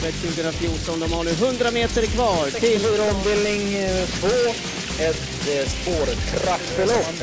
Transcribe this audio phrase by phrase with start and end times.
[0.00, 1.00] Travet 2014.
[1.00, 2.80] De har nu 100 meter kvar till...
[3.10, 3.62] ombildning
[4.20, 4.26] 2.
[4.98, 7.14] Ett eh, spårtrappelopp.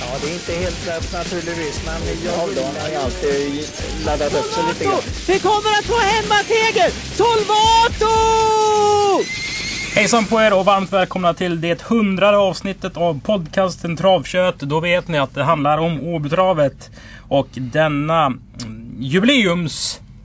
[0.00, 2.64] Ja, det är inte helt lätt naturligtvis, men jag vill...
[2.80, 3.68] har ju alltid
[4.06, 5.00] laddat upp sig lite grann.
[5.28, 6.90] Vi kommer att få hemmaseger!
[7.14, 8.14] Solvato!
[9.94, 14.58] Hejsan på er och varmt välkomna till det hundrade avsnittet av podcasten Travkött.
[14.58, 16.90] Då vet ni att det handlar om Åbytravet.
[17.28, 18.96] Och denna mm,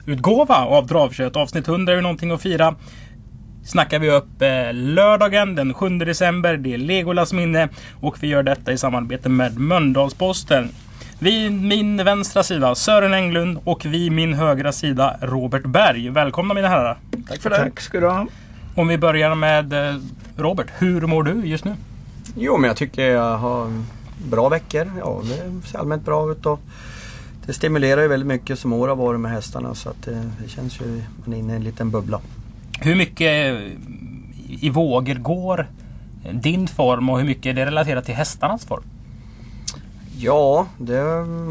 [0.06, 2.74] jubileumsutgåva av Travkött, avsnitt 100 är ju någonting att fira.
[3.64, 6.56] Snackar vi upp eh, lördagen den 7 december.
[6.56, 7.68] Det är Legolas minne.
[8.00, 10.68] Och vi gör detta i samarbete med Mölndalsposten.
[11.18, 16.08] Vi min vänstra sida Sören Englund och vi min högra sida Robert Berg.
[16.08, 16.98] Välkomna mina herrar.
[17.28, 17.56] Tack för det.
[17.56, 18.26] Tack ska du ha.
[18.76, 20.00] Om vi börjar med eh,
[20.36, 20.66] Robert.
[20.78, 21.74] Hur mår du just nu?
[22.36, 23.72] Jo, men jag tycker jag har
[24.30, 24.92] bra veckor.
[24.98, 26.46] Ja, det ser allmänt bra ut.
[26.46, 26.60] Och
[27.50, 29.74] det stimulerar ju väldigt mycket som år har varit med hästarna.
[29.74, 32.20] Så att det, det känns ju man är inne i en liten bubbla.
[32.80, 33.72] Hur mycket eh,
[34.64, 35.68] i vågor går
[36.32, 38.82] din form och hur mycket är det relaterat till hästarnas form?
[40.18, 40.98] Ja, det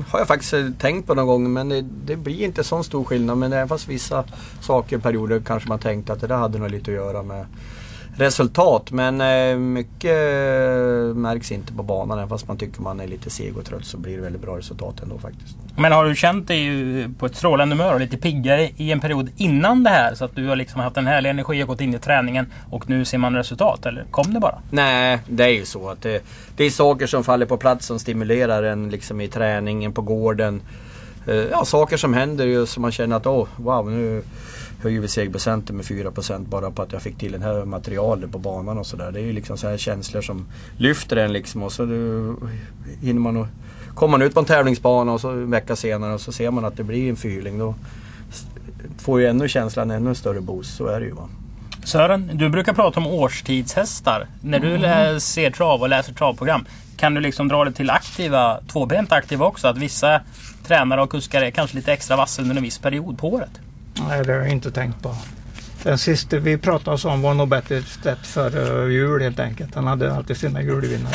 [0.10, 3.38] har jag faktiskt tänkt på någon gång men det, det blir inte så stor skillnad.
[3.38, 4.24] Men även fast vissa
[4.62, 7.46] saker perioder kanske man tänkte att det där hade nog lite att göra med
[8.20, 8.92] resultat.
[8.92, 10.16] Men eh, mycket
[11.16, 12.18] märks inte på banan.
[12.18, 14.58] Även fast man tycker man är lite seg och trött så blir det väldigt bra
[14.58, 15.58] resultat ändå faktiskt.
[15.78, 19.30] Men har du känt dig på ett strålande humör och lite piggare i en period
[19.38, 20.16] innan det här?
[20.16, 22.90] Så att du har liksom haft en härlig energi och gått in i träningen och
[22.90, 23.86] nu ser man resultat?
[23.86, 24.62] Eller kom det bara?
[24.72, 26.24] Nej, det är ju så att det,
[26.56, 30.62] det är saker som faller på plats som stimulerar en liksom i träningen, på gården.
[31.28, 34.24] Eh, Ja, saker som händer ju som man känner att åh, wow, nu
[34.84, 38.38] höjer vi segerprocenten med 4% bara på att jag fick till det här materialet på
[38.40, 39.12] banan och sådär.
[39.12, 40.46] Det är ju liksom så här känslor som
[40.78, 42.36] lyfter en liksom och så du,
[43.02, 43.48] hinner man och,
[43.96, 46.66] kommer man ut på en tävlingsbana och så en vecka senare och så ser man
[46.66, 47.58] att det blir en fyrling.
[47.60, 47.76] Då
[49.00, 51.12] får ju ännu känslan ännu större boost, så är det ju.
[51.12, 51.30] Va?
[51.84, 54.28] Sören, du brukar prata om årstidshästar.
[54.42, 56.66] När du lä- ser trav och läser travprogram.
[56.98, 59.68] Kan du liksom dra det till aktiva, tvåbent aktiva också?
[59.68, 60.22] Att vissa
[60.70, 63.50] tränare och kuskar är kanske lite extra vassa under en viss period på året?
[64.08, 65.16] Nej, det har jag inte tänkt på.
[65.84, 69.76] Den sista vi pratade om var nog bättre ställt för jul helt enkelt.
[69.76, 71.14] Han hade alltid sina julvinnare.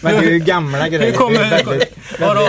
[0.00, 1.06] Men det är ju gamla grejer.
[1.12, 1.50] Hur kommer...
[1.50, 2.48] Väldigt, Vadå?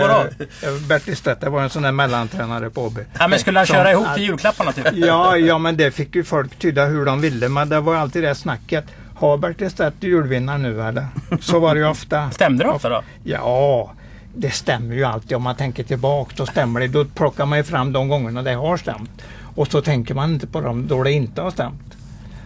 [0.00, 0.24] Vadå?
[0.62, 3.00] eh, Bertil Stedt var en sån där mellantränare på Åby.
[3.18, 4.86] Ja, men skulle han Som- köra ihop till julklapparna typ?
[4.92, 7.48] Ja, ja, men det fick ju folk tyda hur de ville.
[7.48, 8.84] Men det var alltid det snacket.
[9.20, 11.06] Har Bertil Stedt julvinnare nu eller?
[11.40, 12.30] Så var det ju ofta.
[12.32, 13.02] Stämde det ofta då?
[13.24, 13.92] Ja,
[14.34, 15.36] det stämmer ju alltid.
[15.36, 16.88] Om man tänker tillbaka då stämmer det.
[16.88, 19.10] Då plockar man ju fram de gångerna det har stämt.
[19.54, 21.96] Och så tänker man inte på dem då det inte har stämt.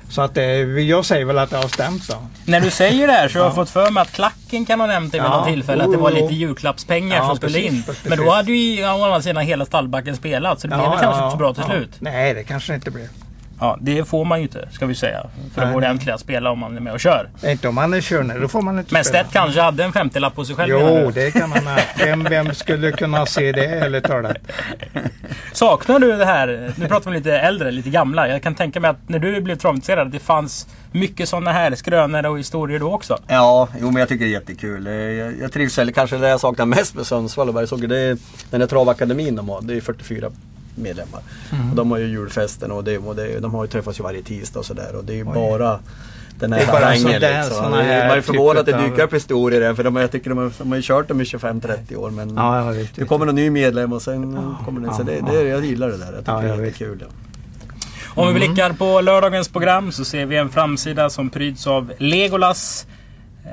[0.09, 2.17] Så att det, jag säger väl att det har stämt då.
[2.45, 4.87] När du säger det här så har jag fått för mig att klacken kan ha
[4.87, 5.85] nämnt det vid Ja, något tillfälle.
[5.85, 6.17] Att det var jo.
[6.17, 7.83] lite julklappspengar Ja, som skulle in.
[7.87, 8.05] precis.
[8.05, 10.61] Men då hade ju å andra sidan hela stallbacken spelat.
[10.61, 11.75] Så det blev väl kanske inte så bra till ja.
[11.75, 11.91] slut.
[11.99, 13.09] Nej, det kanske inte blir.
[13.65, 15.27] Ja, det får man ju inte ska vi säga.
[15.55, 15.77] För att Nej.
[15.77, 17.29] ordentliga spela om man är med och kör.
[17.47, 19.05] Inte om man är körning, då får man inte Men.
[19.05, 21.77] Stedt kanske hade en 50-lapp på sig själv Jo, det kan man ha.
[21.99, 24.37] Vem, vem skulle kunna se det eller talat?
[25.53, 26.73] Saknar du det här?
[26.77, 28.29] Nu pratar vi lite äldre, lite gamla.
[28.29, 31.75] Jag kan tänka mig att när du blev travintresserad att det fanns mycket sådana här
[31.75, 33.19] skrönor och historier då också.
[33.27, 34.87] Ja, jo men jag tycker det är jättekul.
[34.87, 37.99] Eh, Jag, jag trivs, eller kanske det jag saknar mest med Sundsvall och Bergsåker, det
[37.99, 38.17] är
[38.51, 39.63] den här travakademin de har.
[39.63, 40.31] Det är 44
[40.75, 41.21] medlemmar.
[41.71, 44.23] Och de har ju julfesten och, det, och det, de har ju träffats ju varje
[44.23, 44.97] tisdag och sådär.
[44.97, 45.79] Och det är ju bara
[46.39, 47.71] den här Det harangen liksom.
[47.71, 50.39] Man är- förvånad att det typer dyker upp historier där, för de, jag tycker de
[50.39, 52.11] har, de har ju kört dem i 25-30 år.
[52.11, 52.95] Men Ja, vet.
[52.95, 54.95] det kommer en ny medlem och sen kommer det.
[54.95, 55.33] Så ja, det, ja.
[55.43, 56.07] det, jag gillar det där.
[56.13, 56.97] Jag tycker Ja, det är.
[57.01, 57.07] Ja.
[58.17, 58.35] Om Mm.
[58.41, 62.87] vi blickar på lördagens program så ser vi en framsida som pryds av Legolas.
[63.45, 63.51] Eh,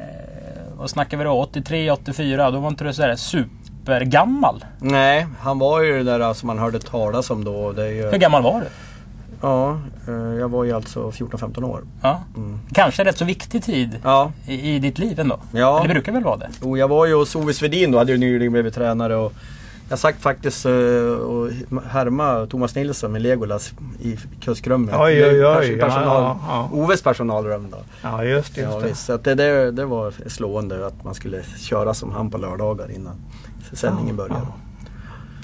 [0.77, 1.31] vad snackar vi då?
[1.31, 2.51] 83, 84?
[2.51, 3.15] Då var inte du sådär
[3.85, 4.65] supergammal.
[4.79, 7.71] Nej, han var ju det där som man hörde talas om då.
[7.71, 8.67] Det är ju, Hur gammal var du?
[9.41, 9.77] Ja,
[10.07, 11.81] eh, jag var ju alltså 14-15 år.
[12.01, 12.21] Ja.
[12.73, 15.39] Kanske rätt så viktig tid Ja, i, i ditt liv ändå?
[15.51, 15.79] Ja.
[15.83, 16.49] Eller brukar väl vara det?
[16.61, 19.33] Jo, jag var ju hos Ove Svedin då, hade ju nyligen blivit tränare och
[19.89, 21.49] jag sagt faktiskt eh, och
[21.89, 24.95] härma Thomas Nilsson med Legolas i kuskrummet.
[24.99, 26.69] Oj, Det oj, oj, pers- ja, Personal, ja, ja.
[26.77, 27.77] Oves personalrum då.
[28.03, 28.61] Ja, just det.
[28.61, 28.95] Ja, Just det.
[28.95, 32.91] så att det, det, det var slående att man skulle köra som han på lördagar
[32.91, 33.13] innan
[33.73, 34.39] sändningen Ja, började.
[34.45, 34.53] ja.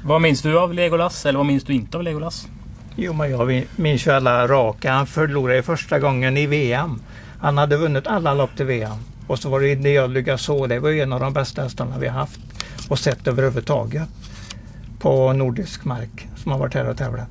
[0.03, 1.25] Vad minns du av Legolas?
[1.25, 2.47] Eller vad minns du inte av Legolas?
[2.95, 4.91] Jo, men jag minns ju alla raka.
[4.91, 7.01] Han förlorade första gången i VM.
[7.39, 8.97] Han hade vunnit alla lopp till VM.
[9.27, 10.67] Och så var det Ideal Lugaså.
[10.67, 12.39] Det var ju en av de bästa hästarna vi har haft
[12.89, 14.09] och sett överhuvudtaget.
[14.99, 17.29] På nordisk mark som har varit här och tävlat.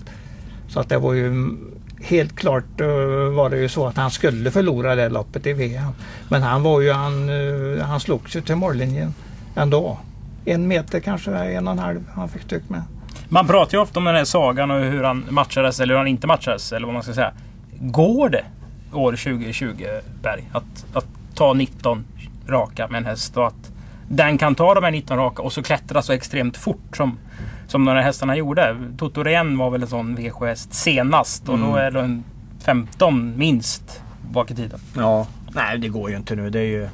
[0.68, 1.56] Så att det var ju
[2.00, 2.86] helt klart eh,
[3.34, 5.92] var det ju så att han skulle förlora det loppet i VM.
[6.28, 9.14] Men han var ju, han, eh, han slogs ju till mållinjen
[9.56, 9.98] ändå.
[10.46, 12.82] En meter kanske, en och en halv han fick stryk med.
[13.28, 16.06] Man pratar ju ofta om den här sagan och hur han matchades eller hur han
[16.06, 16.72] inte matchades.
[16.72, 17.32] Eller vad man ska säga.
[17.80, 18.44] Går det
[18.92, 19.84] år 2020
[20.22, 22.04] Berg att, att ta 19
[22.48, 23.72] raka med en häst och att
[24.08, 27.18] den kan ta de här 19 raka och så klättra så extremt fort som,
[27.66, 28.76] som de här hästarna gjorde.
[28.98, 31.70] Toto Ren var väl en sån VK-häst senast och Mm.
[31.70, 32.24] då är det en
[32.64, 34.00] 15 minst
[34.30, 34.80] bak i tiden.
[34.96, 36.50] Ja, nej det går ju inte nu.
[36.50, 36.88] Det är ju,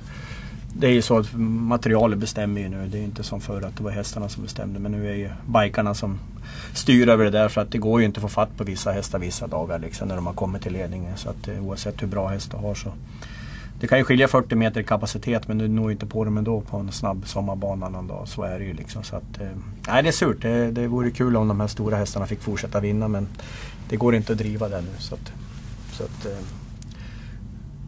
[0.76, 2.88] det är ju så att materialet bestämmer ju nu.
[2.88, 4.80] Det är inte som förr att det var hästarna som bestämde.
[4.80, 6.19] Men nu är ju bikarna som
[6.74, 7.48] styr över det där.
[7.48, 10.08] För att det går ju inte att få fatt på vissa hästar vissa dagar liksom,
[10.08, 11.16] när de har kommit till ledningen.
[11.16, 12.92] Så att eh, oavsett hur bra häst du har så.
[13.80, 16.60] Det kan ju skilja 40 meter i kapacitet men du når inte på dem ändå
[16.60, 18.28] på en snabb sommarbana någon dag.
[18.28, 19.02] Så är det ju liksom.
[19.02, 19.48] Så att, eh,
[19.86, 20.42] nej det är surt.
[20.42, 23.28] Det, det vore kul om de här stora hästarna fick fortsätta vinna men
[23.88, 24.92] det går inte att driva det nu.
[24.98, 25.32] Så att,
[25.92, 26.46] så att, eh,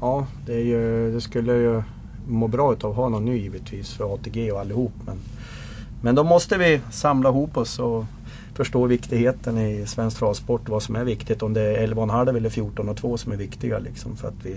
[0.01, 1.83] Ja, det, är ju, det skulle ju
[2.27, 4.93] må bra utav att ha någon ny givetvis för ATG och allihop.
[5.07, 5.19] Men,
[6.03, 8.05] men då måste vi samla ihop oss och
[8.55, 10.69] förstå viktigheten i svensk travsport.
[10.69, 11.43] Vad som är viktigt.
[11.43, 14.57] Om det är 11,5 eller 14,2 som är viktiga liksom, för att vi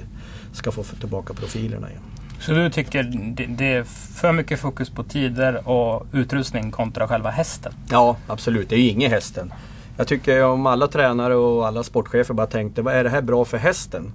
[0.54, 2.02] ska få tillbaka profilerna igen.
[2.40, 3.04] Så du tycker
[3.48, 3.84] det, är
[4.20, 7.74] för mycket fokus på tider och utrustning kontra själva hästen?
[7.90, 8.70] Ja, absolut.
[8.70, 9.54] Det är ju inget hästen.
[9.98, 13.46] Jag tycker om alla tränare och alla sportchefer bara tänkte, vad är det här bra
[13.46, 14.12] för hästen?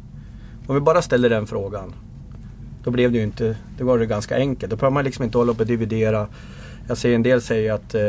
[0.67, 1.95] Om vi bara ställer den frågan.
[2.85, 4.71] Då blev det ju inte, det var det ganska enkelt.
[4.71, 6.27] Då behöver man liksom inte hålla på och dividera.
[6.89, 8.03] Jag ser en del säger att eh,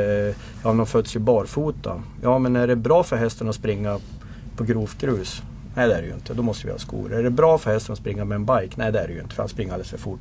[0.64, 2.02] ja, de föds ju barfota.
[2.22, 4.00] Ja, men är det bra för hästen att springa
[4.58, 5.42] på grovt grus?
[5.76, 6.34] Nej, det är det ju inte.
[6.34, 7.14] Då måste vi ha skor.
[7.14, 8.76] Är det bra för hästen att springa med en bike?
[8.76, 9.36] Nej, det är det ju inte.
[9.36, 10.20] För han springer alldeles för fort.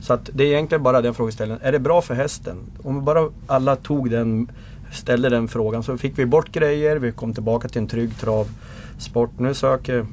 [0.00, 1.62] Så att det är egentligen bara den frågeställningen.
[1.62, 2.56] Är det bra för hästen?
[2.82, 4.50] Om vi bara alla tog den,
[4.92, 6.96] ställde den frågan så fick vi bort grejer.
[6.96, 9.30] Vi kom tillbaka till en trygg travsport.
[9.38, 10.06] Nu söker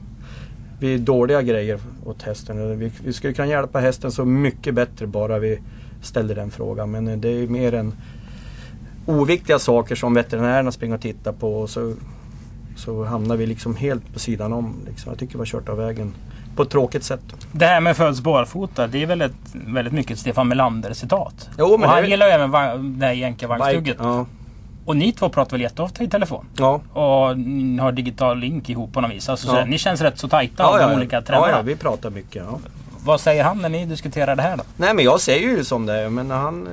[0.79, 2.79] vi dåliga grejer åt hästen.
[2.79, 5.59] Vi, vi skulle kunna hjälpa hästen så mycket bättre bara vi
[6.01, 6.91] ställde den frågan.
[6.91, 7.94] Men eh, det är mer än
[9.06, 11.59] oviktiga saker som veterinärerna springer och tittar på.
[11.62, 11.94] Och så,
[12.75, 14.75] så hamnar vi liksom helt på sidan om.
[14.88, 15.12] Liksom.
[15.12, 16.13] Jag tycker vi har kört av vägen
[16.56, 17.21] på ett tråkigt sätt.
[17.51, 21.50] Det här med föds barfota, det är väl ett, väldigt mycket Stefan Melander citat.
[21.57, 22.51] Jo, men och han det- gillar även
[23.00, 23.97] det här jänkarvagnstugget.
[24.00, 24.25] Ja,
[24.88, 26.45] Och ni två pratar väl jätteofta i telefon?
[26.57, 26.81] ja.
[26.94, 29.30] Och ni har digital link ihop på något vis.
[29.30, 29.66] Alltså, Ja.
[29.66, 30.95] ni känns rätt så tajta Ja, av de ja.
[30.98, 31.50] olika tränarna.
[31.51, 32.44] ja, vi pratar mycket.
[32.51, 32.60] Ja.
[33.04, 34.63] Vad säger han när ni diskuterar det här då?
[34.78, 36.10] Nej men jag säger ju som det är.
[36.10, 36.68] Men han,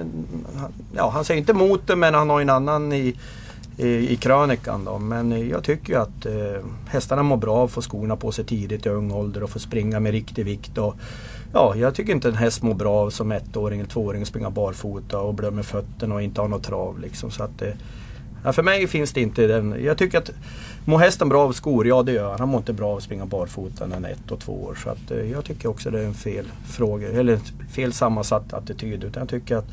[0.56, 3.14] han, ja, han säger inte emot det men han har en annan i,
[3.76, 4.84] i, i krönikan.
[4.84, 4.98] Då.
[4.98, 6.32] Men jag tycker ju att eh,
[6.88, 9.58] hästarna mår bra av att få skorna på sig tidigt i ung ålder och få
[9.58, 10.78] springa med riktig vikt.
[10.78, 10.94] Och,
[11.52, 14.50] ja, jag tycker inte en häst mår bra av som ettåring eller tvååring att springa
[14.50, 16.98] barfota och blöda med fötterna och inte ha något trav.
[17.00, 17.30] Liksom.
[17.30, 17.68] Så att, eh,
[18.44, 19.84] ja, för mig finns det inte den.
[19.84, 20.30] Jag tycker att
[20.84, 21.86] mår hästen bra av skor?
[21.86, 22.40] Ja det gör han.
[22.40, 24.78] Han mår inte bra av att springa barfota när han är ett och två år.
[24.82, 27.38] Så att, eh, jag tycker också det är en fel fråga, eller
[27.74, 29.04] fel sammansatt attityd.
[29.04, 29.68] Utan jag tycker att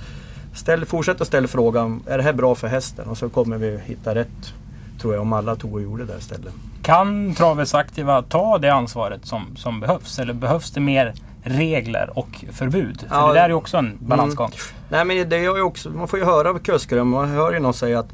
[0.53, 3.07] ställ, fortsätt att ställa frågan, är det här bra för hästen?
[3.09, 4.53] Och så kommer vi hitta rätt.
[5.01, 6.53] Tror jag om alla tog och gjorde det istället.
[6.81, 10.19] Kan travets aktiva ta det ansvaret som, som behövs?
[10.19, 11.13] Eller behövs det mer
[11.43, 12.99] regler och förbud?
[12.99, 14.51] För Ja, det där är ju också en balansgång.
[14.89, 17.73] Nej men det är också, man får ju höra av kuskar, man hör ju någon
[17.73, 18.13] säga att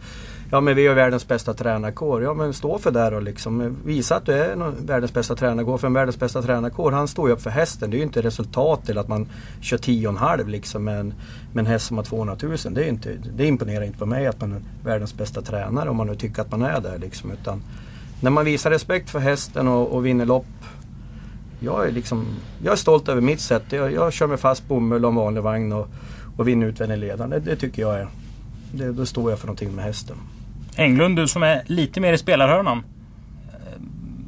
[0.51, 2.23] Ja men vi är världens bästa tränarkår.
[2.23, 3.61] Ja men stå för det och liksom.
[3.61, 5.77] Eh, visa att du är världens bästa tränarkår.
[5.77, 7.89] För en världens bästa tränarkår, han står ju upp för hästen.
[7.89, 9.27] Det är ju inte resultat till att man
[9.61, 11.13] kör 10,5 liksom med en,
[11.53, 12.57] med en häst som har 200 000.
[12.69, 15.95] Det, är inte, det imponerar inte på mig att man är världens bästa tränare om
[15.95, 17.31] man nu tycker att man är det liksom.
[17.31, 17.63] Utan
[18.21, 20.45] när man visar respekt för hästen och, och vinner lopp.
[21.59, 22.25] Jag är, liksom,
[22.63, 23.63] jag är stolt över mitt sätt.
[23.69, 25.87] Jag, jag kör med fast bomull och en vanlig vagn och,
[26.37, 27.30] och vinner utvändig ledaren.
[27.30, 28.07] Det, det tycker jag är.
[28.71, 30.16] Det, då står jag för någonting med hästen.
[30.77, 32.77] Englund, du som är lite mer i spelarhörnan.
[33.53, 33.81] Eh,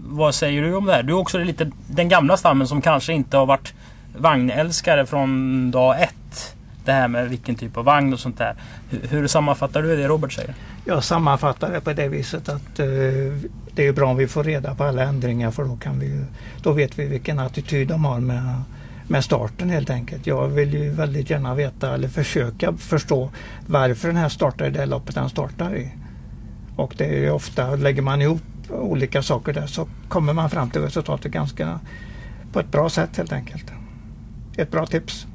[0.07, 1.03] vad säger du om det här?
[1.03, 3.73] Du är också lite den gamla stammen som kanske inte har varit
[4.17, 6.55] vagnälskare från dag ett.
[6.85, 8.55] Det här med vilken typ av vagn och sånt där.
[8.89, 10.53] Hur, hur sammanfattar du det Robert säger?
[10.85, 12.85] Jag sammanfattar det på det viset att eh,
[13.75, 16.25] det är bra om vi får reda på alla ändringar för då, kan vi, ju-
[16.63, 18.61] då vet vi vilken attityd de har med,
[19.07, 20.27] med starten helt enkelt.
[20.27, 23.29] Jag vill ju väldigt gärna veta eller försöka förstå
[23.67, 25.91] varför den här startar i det loppet den startar i.
[26.79, 30.69] Och det är ju ofta, lägger man ihop olika saker där så kommer man fram
[30.69, 31.79] till resultatet ganska
[32.53, 33.65] på ett bra sätt helt enkelt.
[34.57, 35.27] Ett bra tips.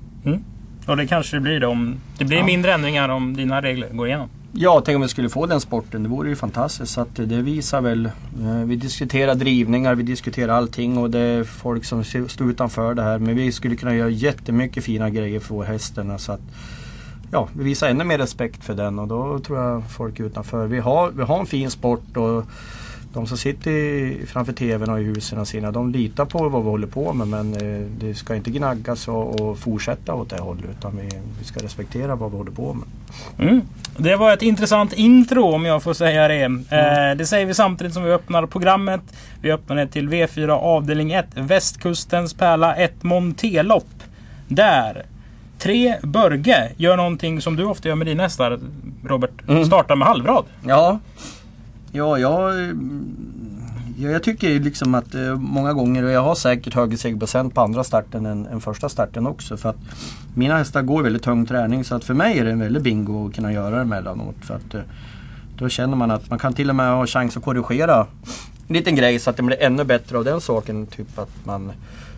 [0.87, 2.45] Och det kanske det blir då om det blir Ja.
[2.47, 4.29] mindre ändringar om dina regler går igenom.
[4.53, 6.03] Ja, tänk om vi skulle få den sporten.
[6.03, 6.93] Det vore ju fantastiskt.
[6.93, 8.07] Så att det visar väl.
[8.07, 8.11] Eh,
[8.67, 13.19] vi diskuterar drivningar, vi diskuterar allting och det är folk som står utanför det här.
[13.19, 16.19] Men vi skulle kunna göra jättemycket fina grejer för hästarna.
[16.19, 16.41] Så att,
[17.35, 20.67] ja, vi visar ännu mer respekt för den och då tror jag folk utanför.
[20.67, 22.45] Vi har, vi har en fin sport och
[23.14, 26.69] de som sitter i, framför TVn och i husen sina, de litar på vad vi
[26.69, 27.29] håller på med.
[27.29, 30.64] Men eh, det ska inte gnaggas och, och fortsätta åt det hållet.
[30.79, 32.88] Utan vi, vi ska respektera vad vi håller på med.
[33.49, 33.61] Mm.
[33.97, 36.45] Det var ett intressant intro om jag får säga det.
[36.45, 39.03] Eh, det säger vi samtidigt som vi öppnar programmet.
[39.41, 41.26] Vi öppnar det till V4 avdelning 1.
[41.35, 43.88] Västkustens pärla, ett Montelopp.
[44.49, 45.07] Där
[45.59, 48.61] tre Börge gör någonting som du ofta gör med dina hästar
[49.05, 49.49] Robert.
[49.49, 49.65] Mm.
[49.65, 50.45] Startar med halvrad.
[50.67, 50.99] Ja,
[51.93, 52.53] ja jag,
[53.99, 57.61] ja, jag tycker liksom att eh, många gånger, och jag har säkert högre segerprocent på
[57.61, 59.57] andra starten än, än första starten också.
[59.57, 59.79] För att
[60.35, 63.29] mina hästar går väldigt tung träning så att för mig är det en väldig bingo
[63.29, 64.37] att kunna göra det emellanåt.
[64.41, 64.81] För att, eh,
[65.59, 68.07] då känner man att man kan till och med ha chans att korrigera
[68.69, 70.87] en liten grej så att det blir ännu bättre av den saken.
[70.87, 71.73] Typ att man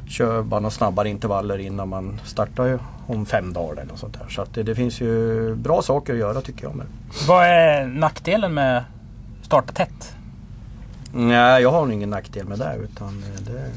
[0.08, 4.26] kör bara några snabbare intervaller innan man startar om fem dagar eller sånt där.
[4.28, 6.74] Så att det, det finns ju bra saker att göra tycker jag.
[6.76, 6.86] Men,
[7.28, 8.84] Vad är nackdelen med
[9.42, 10.12] starta tätt?
[11.12, 13.70] nej, jag har ingen nackdel med det utan det,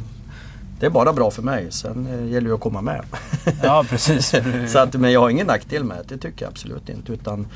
[0.80, 1.68] det är bara bra för mig.
[1.72, 3.02] Sen eh, gäller det att komma med.
[3.64, 4.36] Ja precis.
[4.68, 7.14] Så att, men jag har ingen nackdel med det, det tycker jag absolut inte.
[7.14, 7.48] Utan,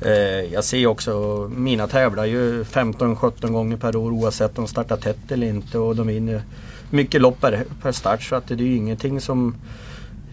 [0.00, 0.12] eh,
[0.52, 1.12] jag ser också,
[1.56, 5.78] mina tävlar ju 15-17 gånger per år oavsett om de startar tätt eller inte.
[5.78, 6.42] Och de vinner
[6.90, 8.22] mycket lopp per, per start.
[8.22, 9.54] Så att det är ju ingenting som...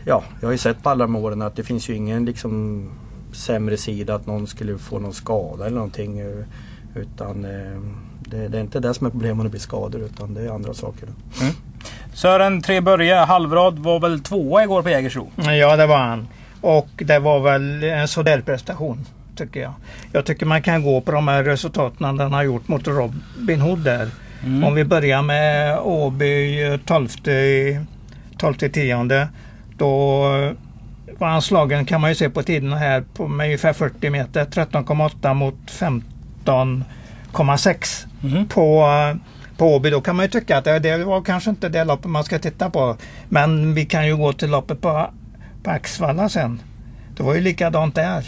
[0.05, 2.89] Ja, jag har ju sett på alla de åren att det finns ju ingen liksom
[3.31, 6.19] sämre sida att någon skulle få någon skada eller någonting.
[6.19, 6.45] eh,
[6.95, 7.81] Utan eh,
[8.19, 10.73] det, det är inte det som är problemet att bli skador utan det är andra
[10.73, 11.09] saker.
[12.13, 15.27] Sören Tre Börje, halvrad, var väl tvåa igår på Jägersro.
[15.35, 16.27] Ja, det var han.
[16.61, 19.73] Och det var väl en sådär prestation, tycker jag.
[20.11, 23.79] Jag tycker man kan gå på de här resultaten den har gjort mot Robin Hood
[23.79, 24.09] där.
[24.43, 27.79] Om vi börjar med Åby eh, 12 i
[28.37, 29.27] 12 10
[29.77, 30.21] Då
[31.17, 34.45] var han slagen kan man ju se på tiderna här på med ungefär 40 meter.
[34.45, 38.47] 13,8 mot 15,6 Mhm.
[38.47, 39.15] på, eh,
[39.57, 39.89] på Åby.
[39.89, 42.39] Då kan man ju tycka att det, det var kanske inte det loppet man ska
[42.39, 42.95] titta på.
[43.29, 45.09] Men vi kan ju gå till loppet på,
[45.63, 46.61] på Axvalla sen.
[47.17, 48.25] Det var ju likadant där.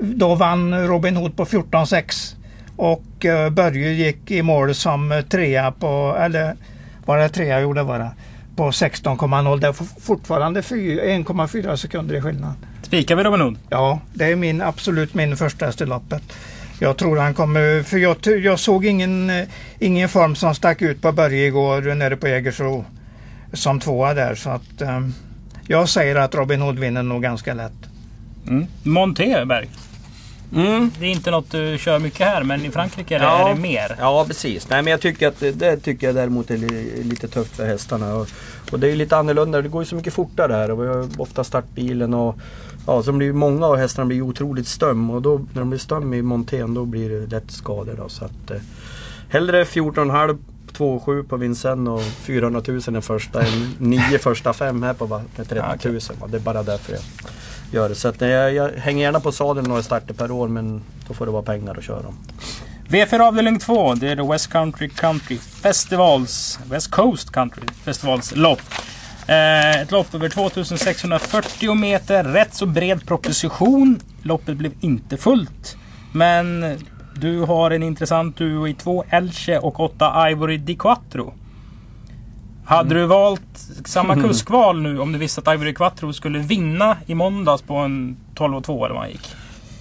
[0.00, 2.36] Då vann Robin Hood på 14,6
[2.80, 6.56] och eh, Börje gick i mål som trea på, eller
[7.04, 8.10] var det trea gjorde var det,
[8.56, 9.60] på 16,0.
[9.60, 12.52] Det är for- fortfarande fy- 1,4 sekunder i skillnad.
[12.82, 13.58] Spikar vi Robin Hood?
[13.68, 16.22] Ja, det är min, absolut min första häst i loppet.
[16.78, 21.02] Jag tror han kommer, för jag, jag såg ingen, eh, ingen form som stack ut
[21.02, 22.84] på Börje igår nere på Jägersro
[23.52, 24.34] som tvåa där.
[24.34, 25.00] Så att eh,
[25.66, 27.72] jag säger att Robin Hood vinner nog ganska lätt.
[28.48, 28.66] Mm.
[28.82, 29.68] Monteberg.
[30.54, 30.90] Mm.
[30.98, 33.48] Det är inte något du kör mycket här men i Frankrike är det, Ja.
[33.50, 33.96] är det mer.
[33.98, 34.68] Ja precis.
[34.68, 38.14] Nej men jag tycker att det, tycker jag däremot är li, lite tufft för hästarna.
[38.14, 38.28] Och,
[38.72, 39.62] och det är lite annorlunda.
[39.62, 42.36] Det går ju så mycket fortare här och vi har ofta startbilen och
[42.86, 46.14] ja, så blir många av hästarna blir otroligt stöm och då när de blir stöm
[46.14, 47.94] i montén då blir det lätt skador.
[47.98, 48.56] Då, så att, eh,
[49.28, 50.38] hellre 14,5
[50.72, 55.22] 2,7 på Vincennes och 400 000 den första än 9 första fem här på va-
[55.36, 56.00] med 30 000.
[56.20, 56.26] va.
[56.26, 57.00] Det är bara därför jag
[57.70, 57.94] gör det.
[57.94, 61.14] Så att, eh, jag, jag hänger gärna på sadeln några starter per år men då
[61.14, 62.14] får det vara pengar att köra dem.
[62.88, 63.94] V4 avdelning 2.
[63.94, 68.60] Det är West Country Country Festivals, West Coast Country Festivals lopp.
[69.26, 72.24] Eh, ett lopp över 2640 meter.
[72.24, 74.00] Rätt så bred proposition.
[74.22, 75.76] Loppet blev inte fullt.
[76.12, 76.78] Men
[77.14, 81.34] du har en intressant duo i två Elche och åtta Ivory Di Quattro.
[82.64, 87.14] Hade du valt samma kuskval nu om du visste att Ivory Quattro skulle vinna i
[87.14, 89.34] måndags på en 12 och 2 eller vad han gick?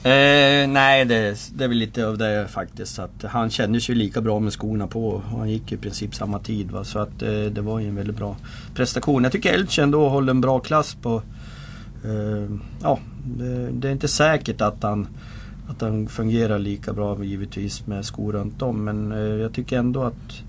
[0.03, 3.00] Eh, nej, det, det är väl lite av det faktiskt.
[3.00, 5.07] Att han kände sig lika bra med skorna på.
[5.09, 6.71] och Han gick i princip samma tid.
[6.71, 6.83] Va?
[6.83, 8.36] Så att eh, det var ju en väldigt bra
[8.75, 9.24] prestation.
[9.24, 11.21] Jag tycker Elche ändå håller en bra klass på...
[12.05, 15.07] Eh, ja, det, det är inte säkert att han,
[15.69, 18.83] att han fungerar lika bra givetvis med skor runt om.
[18.83, 20.43] Men eh, jag tycker ändå att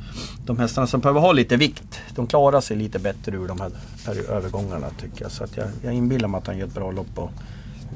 [0.46, 3.70] de hästarna som behöver ha lite vikt, de klarar sig lite bättre ur de här,
[4.06, 5.30] här övergångarna tycker jag.
[5.30, 7.18] Så att jag, jag inbillar mig att han gör ett bra lopp.
[7.18, 7.30] Och,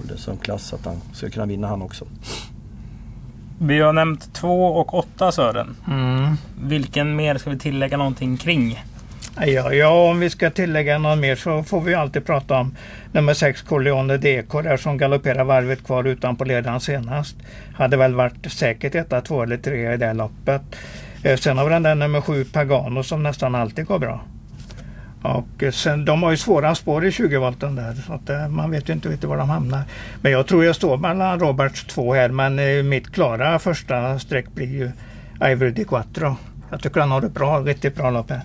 [0.02, 2.04] gjorde som klass att han skulle kunna vinna han också.
[3.58, 5.76] Vi har nämnt 2 och 8 Sören.
[5.88, 6.34] Mm.
[6.62, 8.84] Vilken mer ska vi tillägga någonting kring?
[9.40, 12.76] Ja, ja, om vi ska tillägga något mer så får vi alltid prata om
[13.12, 17.36] nummer 6 Corleone DK där som galopperar varvet kvar utanpå ledaren senast.
[17.74, 20.62] Hade väl varit säkert etta, två eller tre i det loppet.
[21.22, 24.20] Eh, sen har vi den där nummer 7 Pagano som nästan alltid går bra.
[25.22, 28.48] Och eh, sen, de har ju svåra spår i 20 volten där så att, eh,
[28.48, 29.82] man vet ju inte riktigt var de hamnar.
[30.22, 34.72] Men jag tror jag står mellan Roberts två här men mitt klara första streck blir
[34.72, 34.90] ju
[35.50, 36.36] Ivory Di Quattro.
[36.70, 38.42] Jag tycker han har ett bra, riktigt bra lopp här.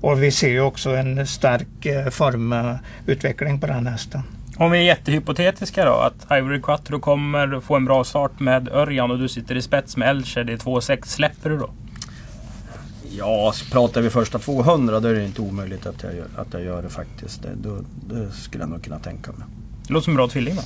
[0.00, 4.22] Och vi ser ju också en stark eh, formutveckling på den hästen.
[4.56, 5.92] Om vi är jättehypotetiska då.
[5.92, 9.96] Att Ivory Quattro kommer få en bra start med Örjan och du sitter i spets
[9.96, 10.42] med Elche.
[10.44, 11.06] Det är 2,6.
[11.06, 11.70] Släpper du då?
[13.18, 16.52] Ja, så pratar vi första 200 då är det inte omöjligt att jag gör, att
[16.52, 17.42] jag gör det faktiskt.
[17.42, 17.78] Det, då,
[18.14, 19.46] det skulle jag nog kunna tänka mig.
[19.86, 20.58] Det låter som en bra tvilling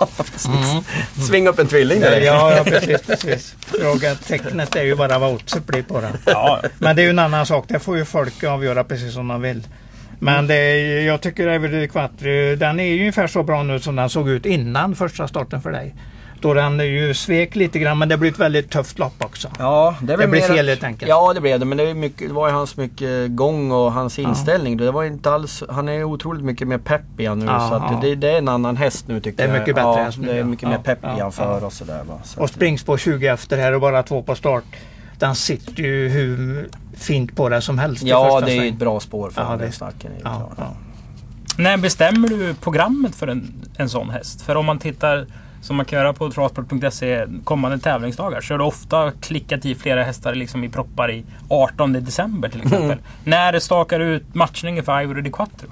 [0.00, 0.08] va?
[0.46, 0.84] Mm.
[1.26, 2.20] Svinga upp en tvilling där.
[2.20, 3.54] Ja, ja precis, precis.
[3.60, 6.12] Frågetecknet är ju bara vad oddset blir på den.
[6.24, 7.64] Ja, Men det är ju en annan sak.
[7.68, 9.66] Det får ju folk avgöra precis som de vill.
[10.20, 13.96] Men det är, jag tycker Every Quattro, den är ju ungefär så bra nu som
[13.96, 15.94] den såg ut innan första starten för dig.
[16.40, 19.48] Då den ju svek lite grann men det blir ett väldigt tufft lopp också.
[19.58, 21.08] Ja, det, Det blir mer fel helt enkelt.
[21.08, 21.64] Ja, det blev det.
[21.66, 24.76] Men det, är mycket, det var ju hans mycket gång och hans inställning.
[24.76, 27.44] Det var inte alls, han är otroligt mycket mer pepp i han nu.
[27.46, 29.58] Ja, så att det, det är en annan häst nu tycker Det är jag.
[29.58, 31.60] mycket bättre ja, häst nu, Det är mycket Ja, mer pepp ja, i han för
[31.60, 31.66] ja.
[31.66, 32.02] och sådär.
[32.08, 32.18] Va?
[32.24, 34.64] Så Och springspår 20 efter här och bara två på start.
[35.18, 38.74] Den sitter ju hur fint på det som helst i Ja, det är ju ett
[38.78, 40.10] bra spår för Ja, det snacken.
[40.12, 40.52] Är ju Ja, klart.
[40.56, 40.76] ja.
[41.58, 44.42] När bestämmer du programmet för en, en sån häst?
[44.42, 45.26] För om man tittar
[45.60, 50.02] som man kan göra på travsport.se kommande tävlingsdagar så är det ofta klickat i flera
[50.02, 52.98] hästar liksom i proppar i 18 december till exempel.
[53.24, 55.68] När stakar du ut matchningen för Ivory di Quattro?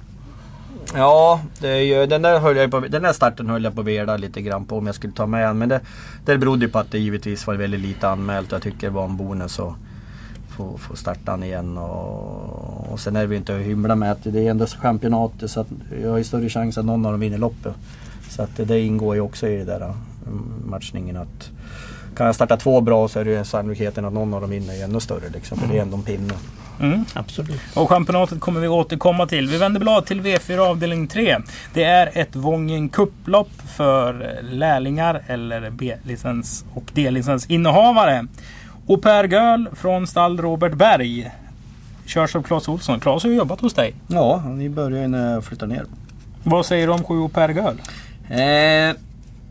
[0.94, 3.80] Ja, det är ju, den, där höll jag på, den där starten höll jag på
[3.80, 5.58] att vela lite grann på om jag skulle ta med den.
[5.58, 5.80] Men det,
[6.24, 8.94] det berodde ju på att det givetvis var väldigt lite anmält och jag tycker det
[8.94, 9.74] var en bonus att
[10.56, 11.78] få, få starta den igen.
[11.78, 15.50] Och, och sen är det ju inte att hymla med att det är ändå championatet
[15.50, 15.68] så att
[16.02, 17.74] jag har ju större chans att någon av dem vinner loppet.
[18.36, 21.16] Så att det, ingår ju också i det där mm, matchningen.
[21.16, 21.50] att
[22.16, 24.84] Kan jag starta två bra så är det ju sannolikheten att någon av dem vinner
[24.84, 25.28] ännu större.
[25.32, 26.34] Liksom, för det är ändå en pinne.
[26.80, 27.04] Mm.
[27.12, 27.60] Absolut.
[27.74, 29.48] Och championatet kommer vi återkomma till.
[29.48, 31.38] Vi vänder blad till V4 avdelning 3.
[31.74, 38.26] Det är ett Wången Cup-lopp för lärlingar eller B-licens och D-licensinnehavare.
[38.86, 41.30] Och Per Göl från stall Robert Berg
[42.06, 43.00] körs av Claes Olsson.
[43.00, 43.94] Claes har ju jobbat hos dig.
[44.06, 45.84] Ja, ni börjar ju när jag flyttar ner.
[46.42, 47.80] Vad säger du om 7 Per Göl?
[48.30, 48.96] Eh,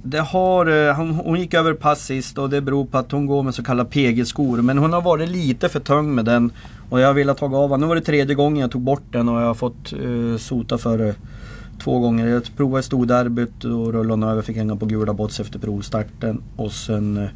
[0.03, 3.25] det har, eh, hon, hon gick över pass sist och det beror på att hon
[3.25, 4.61] går med så kallade PG-skor.
[4.61, 6.51] Men hon har varit lite för tung med den.
[6.89, 7.79] Och jag ville ta av den.
[7.79, 10.77] Nu var det tredje gången jag tog bort den och jag har fått eh, sota
[10.77, 11.15] för det
[11.83, 12.27] två gånger.
[12.27, 14.41] Jag provade i storderbyt och rullade hon över.
[14.41, 16.43] Fick hänga på gula bots efter provstarten.
[16.55, 17.29] Och sen eh,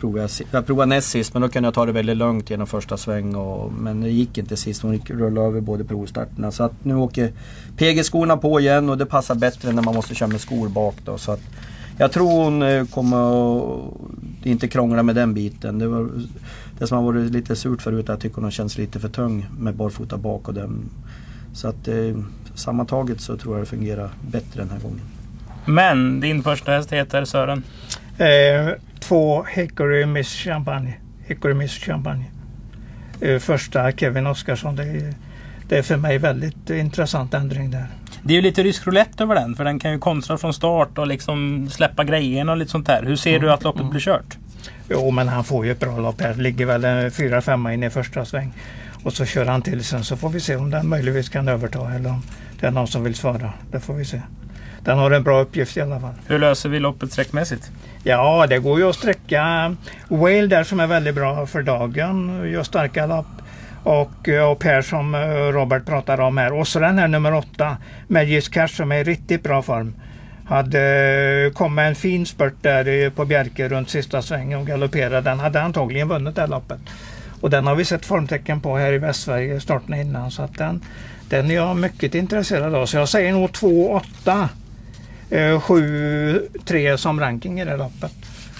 [0.00, 2.66] provade jag, jag provade näst sist men då kunde jag ta det väldigt lugnt genom
[2.66, 3.34] första sväng.
[3.34, 4.82] Och, men det gick inte sist.
[4.82, 6.50] Hon rullade över både provstarterna.
[6.50, 7.32] Så att nu åker
[7.76, 11.18] PG-skorna på igen och det passar bättre när man måste köra med skor bak då.
[11.18, 11.40] Så att
[11.98, 13.16] jag tror hon eh, kommer
[13.48, 15.78] att inte krångla med den biten.
[15.78, 16.10] Det, var,
[16.78, 19.08] det som har varit lite surt förut är att jag tycker hon känns lite för
[19.08, 20.90] tung med barfota bak och den.
[21.52, 22.16] Så att eh,
[22.54, 25.00] sammantaget så tror jag det fungerar bättre den här gången.
[25.64, 27.62] Men din första häst heter Sören.
[28.20, 30.92] Eh, två Hickory Miss Champagne.
[31.26, 32.24] Hickory Miss Champagne.
[33.20, 34.76] Eh, första Kevin Oskarsson.
[34.76, 35.14] Det är,
[35.68, 37.86] det är för mig väldigt intressant ändring där.
[38.22, 39.54] Det är ju lite rysk roulette över den.
[39.54, 43.02] För den kan ju konstra från start och liksom släppa grejerna och lite sånt där.
[43.02, 44.38] Hur ser du att loppet blir kört?
[44.88, 46.34] Jo, men han får ju ett bra lopp här.
[46.34, 48.52] Ligger väl en fyra, femma in i första sväng.
[49.02, 51.92] Och så kör han till sen så får vi se om den möjligtvis kan överta
[51.92, 52.22] eller om
[52.60, 53.52] det är någon som vill svara.
[53.70, 54.22] Det får vi se.
[54.84, 56.14] Den har en bra uppgift i alla fall.
[56.26, 57.70] Hur löser vi loppet sträckmässigt?
[58.04, 59.76] Ja, det går ju att sträcka
[60.08, 62.42] Whale där som är väldigt bra för dagen.
[62.52, 63.26] Gör starka lopp.
[63.82, 66.52] Och, och Per som eh, Robert pratade om här.
[66.52, 67.76] Och så den här nummer åtta,
[68.08, 69.94] Magis Cash som är i riktigt bra form.
[70.44, 70.80] Hade
[71.46, 75.20] eh, kom med en fin spurt där eh, på Bjerke runt sista svängen och galopperade.
[75.20, 76.80] Den hade antagligen vunnit det här loppet.
[77.40, 80.30] Och den har vi sett formtecken på här i Västsverige starten innan.
[80.30, 80.84] Så att den,
[81.28, 82.86] den är jag mycket intresserad av.
[82.86, 84.48] Så jag säger nog 2-8.
[85.30, 88.12] 7-3 som ranking i det loppet.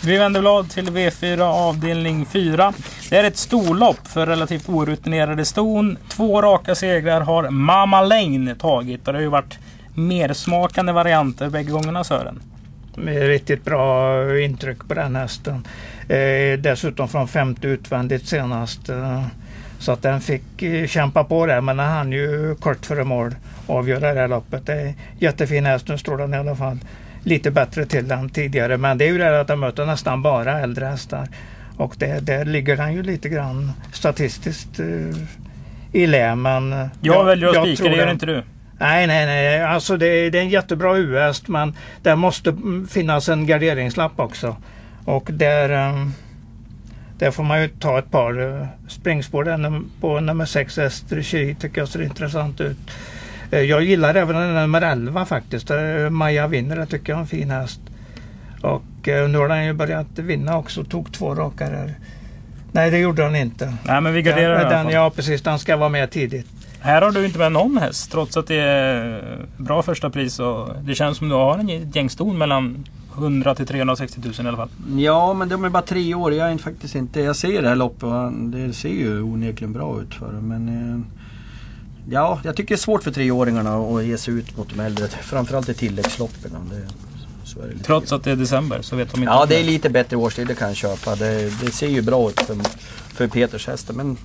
[0.05, 2.73] Vi vänder blad till V4 avdelning 4.
[3.11, 5.99] Det är ett storlopp för relativt orutinerade ston.
[6.09, 9.59] Två raka segrar har Mama Lane tagit och det har ju varit
[9.95, 12.43] mersmakande varianter bägge gångerna Sören.
[13.07, 15.67] Riktigt bra intryck på den hästen.
[16.09, 18.89] Eh, dessutom från femte utvändigt senast.
[18.89, 19.25] Eh,
[19.81, 23.35] så att den fick eh, kämpa på där men den hann ju kort före mål
[23.67, 24.67] avgöra det här loppet.
[24.67, 25.89] Det är jättefin häst.
[25.89, 26.79] Nu står den i alla fall
[27.25, 28.77] lite bättre till än tidigare.
[28.77, 31.29] Men det är ju det att den möter nästan bara äldre hästar.
[31.77, 35.17] Och det, där ligger den ju lite grann statistiskt eh,
[35.93, 36.35] i lä.
[36.35, 38.43] Men Jag, väljer att jag spika, det gör den- inte du.
[38.79, 39.63] Nej, nej, nej.
[39.63, 44.21] Alltså det, är- det är en jättebra U-häst men det måste mm, finnas en garderingslapp
[44.21, 44.57] också.
[45.05, 46.13] Och där, ehm,
[47.21, 49.83] där får man ju ta ett par eh, springspår.
[50.01, 52.79] På nummer 6 Estrechi tycker jag ser intressant ut.
[53.51, 55.71] Eh, Jag gillar även nummer 11 faktiskt.
[55.71, 57.81] Eh, Maja vinner, det tycker jag är en fin häst.
[58.63, 60.85] Och nu har den ju börjat vinna också.
[60.85, 61.95] Tog två raka där.
[62.73, 63.75] Nej, det gjorde den inte.
[63.85, 64.93] Nej men vi garderar den, alla den, fall.
[64.93, 65.43] ja, precis.
[65.43, 66.47] Den ska vara med tidigt.
[66.81, 69.23] Här har du inte med någon häst trots att det är
[69.57, 70.39] bra första pris.
[70.39, 72.85] Och det känns som du har en gäng ston mellan
[73.21, 74.69] 100 till 360 000 i alla fall.
[74.97, 76.35] Ja men de är bara tre år.
[76.35, 77.21] Jag är faktiskt inte...
[77.21, 80.49] Jag ser det här loppet och det ser ju onekligen bra ut för dem.
[80.49, 80.69] Men...
[80.69, 81.01] Eh,
[82.13, 85.09] ja, jag tycker det är svårt för treåringarna att ge sig ut mot de äldre.
[85.09, 86.51] Framförallt i tilläggsloppen.
[87.83, 89.33] Trots att det är december så vet de inte.
[89.33, 91.17] Ja, det är lite bättre årstid, det kan jag köpa.
[91.17, 92.57] Det, det ser ju bra ut för,
[93.15, 93.95] för Peters hästar.
[93.95, 94.17] Men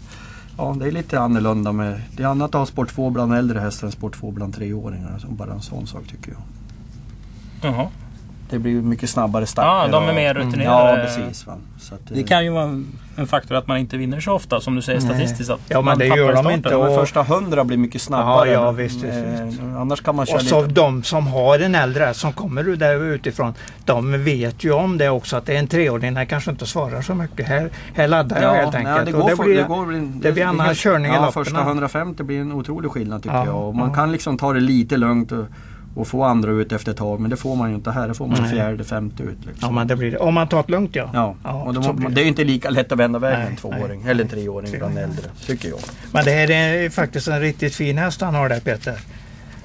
[0.58, 2.02] ja, det är lite annorlunda med...
[2.18, 5.26] Det är annat att ha sport 2 bland äldre hästar än sport 2 bland treåringar.
[5.30, 6.42] Bara en sån sak tycker jag.
[7.62, 7.88] Jaha.
[8.50, 9.70] Det blir mycket snabbare starter.
[9.94, 10.90] Ja, de är mer Mm, rutinerade.
[11.02, 11.48] Ja, precis.
[11.48, 12.84] Att, Det kan ju vara
[13.18, 15.10] en faktor att man inte vinner så ofta som du säger Nej.
[15.10, 15.50] statistiskt.
[15.52, 16.70] Att Ja, men det gör i de inte.
[16.70, 18.50] de och- första hundra blir mycket snabbare.
[18.50, 19.60] Ja, ja, visst, visst, Eh, visst.
[19.62, 20.74] Annars kan man köra Och så lite...
[20.74, 23.54] de som har en äldre som kommer där utifrån.
[23.86, 26.14] De vet ju om det också att det är en treåring.
[26.14, 27.48] Den kanske inte svarar så mycket.
[27.48, 28.96] Här, här laddar jag helt enkelt.
[28.96, 31.26] nej, det, går det blir- det, går, väl- det blir annan helt- körning i ja,
[31.26, 31.44] loppen.
[31.46, 33.56] Första 150 blir en otrolig skillnad tycker Ja, jag.
[33.68, 33.96] Och man ja.
[33.96, 35.46] kan liksom ta det lite lugnt och,
[35.96, 37.20] och få andra ut efter ett tag.
[37.20, 38.08] Men det får man ju inte här.
[38.08, 38.52] Det får man Nej.
[38.52, 39.38] fjärde, femte ut.
[39.46, 39.54] Liksom.
[39.62, 40.18] Ja, men det blir det.
[40.18, 41.10] Om man tar det lugnt ja.
[41.14, 42.22] Ja, Ja, och de, det det.
[42.22, 44.12] är ju inte lika lätt att vända vägen Nej, en tvååring nej.
[44.12, 44.98] eller en treåring bland Treåring.
[45.12, 45.26] äldre.
[45.46, 45.80] Tycker jag.
[46.12, 49.00] Men det här är faktiskt en riktigt fin häst han har där Peter.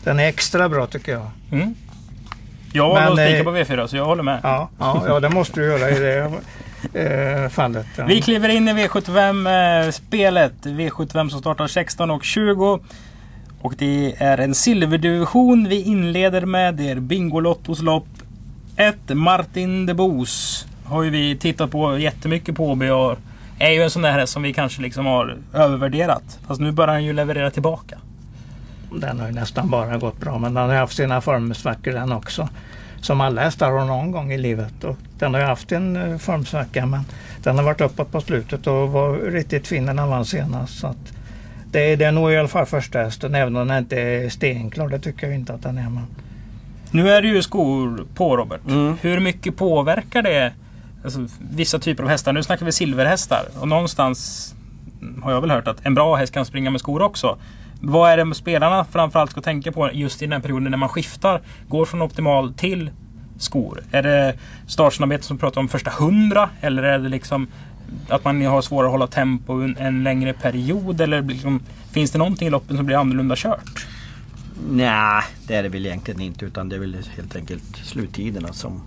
[0.05, 1.31] Den är extra bra tycker jag.
[1.53, 1.75] Mm.
[2.73, 4.41] Jag Men, spika eh, på V4 så jag håller med.
[4.43, 6.31] Ja, ja, ja det måste du göra i det
[7.45, 7.87] eh, fallet.
[7.97, 8.05] Ja.
[8.07, 10.53] Vi kliver in i V75-spelet.
[10.63, 12.81] V75 som startar 16 och 20.
[13.61, 16.75] Och det är en silverdivision vi inleder med.
[16.75, 18.07] Det är Bingolottos lopp.
[18.77, 18.97] 1.
[19.09, 22.75] Martin de Boos har ju vi tittat på jättemycket på.
[22.75, 23.19] Vi och
[23.59, 26.39] är ju en sån där häst som vi kanske liksom har övervärderat.
[26.47, 27.99] Fast nu börjar han ju leverera tillbaka.
[28.93, 32.49] Den har ju nästan bara gått bra men den har haft sina formsvackor den också.
[33.01, 34.85] Som alla hästar har någon gång i livet.
[34.85, 37.01] Och den har ju haft en eh, formsvacka men
[37.43, 40.79] den har varit uppåt på slutet och var riktigt fin när den vann senast.
[40.79, 41.13] Så att
[41.71, 44.29] det, är- det är nog i alla fall första hästen även om den inte är
[44.29, 44.89] stenklar.
[44.89, 45.91] Det tycker jag inte att den är.
[45.91, 46.07] Men
[46.91, 48.61] Nu är det ju skor på Robert.
[48.69, 48.97] Mm.
[49.01, 50.53] Hur mycket påverkar det
[51.05, 52.33] alltså, vissa typer av hästar?
[52.33, 53.43] Nu snackar vi silverhästar.
[53.61, 54.55] Och någonstans
[55.23, 57.39] har jag väl hört att en bra häst kan springa med skor också.
[57.83, 60.89] Vad är det spelarna framförallt ska tänka på just i den här perioden när man
[60.89, 61.41] skiftar?
[61.69, 62.91] Går från optimal till
[63.39, 63.83] skor?
[63.91, 64.35] Är det
[64.67, 66.51] startsnabbhet som pratar om första hundra?
[66.61, 67.47] Eller är det liksom
[68.09, 71.01] att man har svårare att hålla tempo en, en längre period?
[71.01, 71.61] Eller liksom,
[71.93, 73.87] finns det någonting i loppen som blir annorlunda kört?
[74.71, 76.45] Nej, det är det väl egentligen inte.
[76.45, 78.83] Utan det är väl helt enkelt sluttiderna som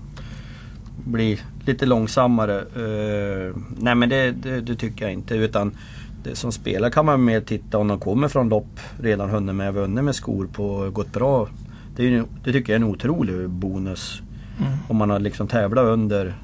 [1.06, 2.60] blir lite långsammare.
[2.60, 5.36] Eh, nej men det, det, det tycker jag inte.
[5.36, 5.78] Utan
[6.24, 9.74] det som spelar kan man mer titta om de kommer från lopp redan hunnit med,
[9.74, 11.48] vunnit med skor på, gått bra.
[11.96, 14.22] Det, är det tycker jag är en otrolig bonus.
[14.60, 14.72] Mm.
[14.88, 16.36] Om man har liksom tävlat under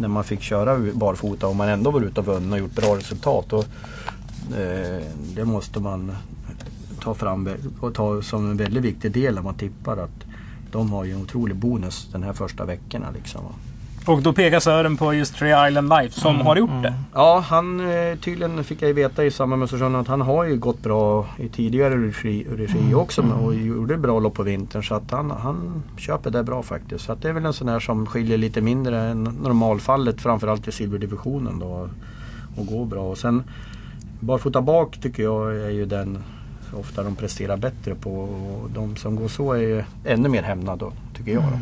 [0.00, 2.96] när man fick köra barfota och man ändå var ute och vunnit och gjort bra
[2.96, 3.52] resultat.
[3.52, 3.64] Och,
[4.58, 5.02] eh,
[5.34, 6.12] det måste man
[7.00, 7.48] ta fram
[7.80, 10.24] och ta som en väldigt viktig del när man tippar att
[10.72, 13.10] de har ju en otrolig bonus den här första veckorna.
[13.10, 13.42] Liksom.
[14.06, 16.94] Och då pekar Sören på just Tree Island Life som har gjort det.
[17.14, 20.44] Ja, han eh, tydligen fick jag ju veta i samband med Östersund att han har
[20.44, 24.82] ju gått bra i tidigare regi, regi också med- och gjorde bra lopp på vintern.
[24.82, 27.04] Så att han, han köper det bra faktiskt.
[27.04, 30.68] Så att det är väl en sån här som skiljer lite mindre än normalfallet framförallt
[30.68, 31.88] i silverdivisionen då.
[32.56, 33.02] Och går bra.
[33.10, 33.42] Och sen
[34.20, 36.18] barfota bak tycker jag är ju den
[36.80, 38.10] ofta de presterar bättre på.
[38.20, 41.42] Och de som går så är ju ännu mer hämnade då, tycker jag.
[41.42, 41.58] Då.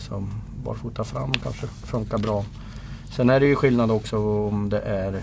[0.00, 0.30] Som
[0.64, 2.44] barfota fram kanske funkar bra.
[3.16, 5.22] Sen är det ju skillnad också om det är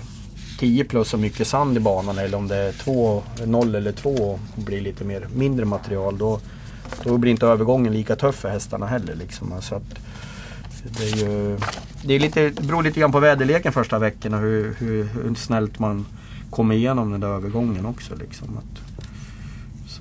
[0.60, 4.10] 10 plus och mycket sand i banan eller om det är 2, 0 eller 2
[4.10, 6.18] och blir lite mer, mindre material.
[6.18, 6.40] Då,
[7.04, 9.16] då blir inte övergången lika tuff för hästarna heller.
[9.16, 9.54] Liksom.
[9.62, 10.00] Så att
[10.84, 11.58] det är ju,
[12.04, 15.80] det är lite, det beror lite grann på väderleken första veckorna hur, hur, hur snällt
[15.80, 16.06] man
[16.50, 18.16] kommer igenom den där övergången också.
[18.16, 18.58] Liksom.
[18.58, 18.89] Att,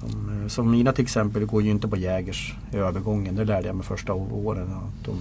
[0.00, 3.34] som, eh, som mina till exempel går ju inte på Jägers i övergången.
[3.36, 4.70] Det lärde jag mig första åren.
[4.72, 5.16] Att de,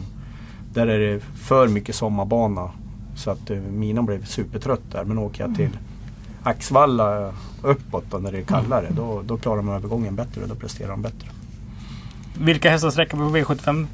[0.74, 2.72] där är det för mycket sommarbana.
[3.16, 5.04] Så att eh, mina blev supertrött där.
[5.04, 5.70] Men åker jag till
[6.44, 8.88] Axvalla uppåt då, när det är kallare.
[8.96, 11.28] Då, då klarar de övergången bättre och då presterar de bättre.
[12.40, 13.88] Vilka hästar sträcker vi på V75?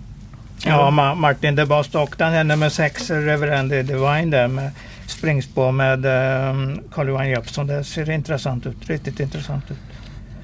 [0.66, 4.72] Ja, Ma- Martin de Bostock, den är nummer 6, Reverend Divine där med
[5.08, 7.68] springspår med um, Carl Johan Jeppsson.
[7.68, 9.78] Det ser intressant ut, riktigt intressant ut.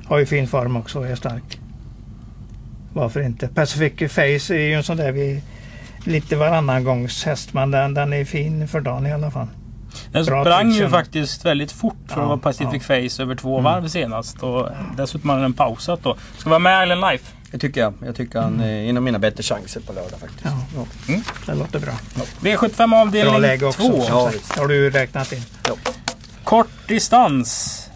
[0.09, 1.59] Har ju fin form också och är stark.
[2.93, 3.47] Varför inte?
[3.47, 5.41] Pacific Face är ju en sån där vi
[6.05, 9.47] lite varannan gångs häst men den, den är fin för dagen i alla fall.
[10.11, 13.35] Den Bra sprang tid ju faktiskt väldigt fort för Ja, att vara Pacific Face över
[13.35, 13.63] två Mm.
[13.63, 14.43] varv senast.
[14.43, 16.15] Och dessutom har den pausat då.
[16.37, 17.31] Ska vara med Island Life?
[17.51, 17.93] Det tycker jag.
[18.05, 20.45] Jag tycker han är en av mina bättre chanser på lördag faktiskt.
[20.75, 20.85] Ja.
[21.07, 21.21] Mm.
[21.45, 21.93] Det låter bra.
[22.41, 23.81] V75 Bra avdelning läge också.
[23.89, 24.01] 2.
[24.01, 25.41] som Ja, har du räknat in.
[26.43, 27.88] Kort distans.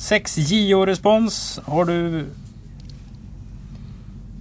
[0.00, 1.60] 6 JO-respons.
[1.64, 2.26] Har du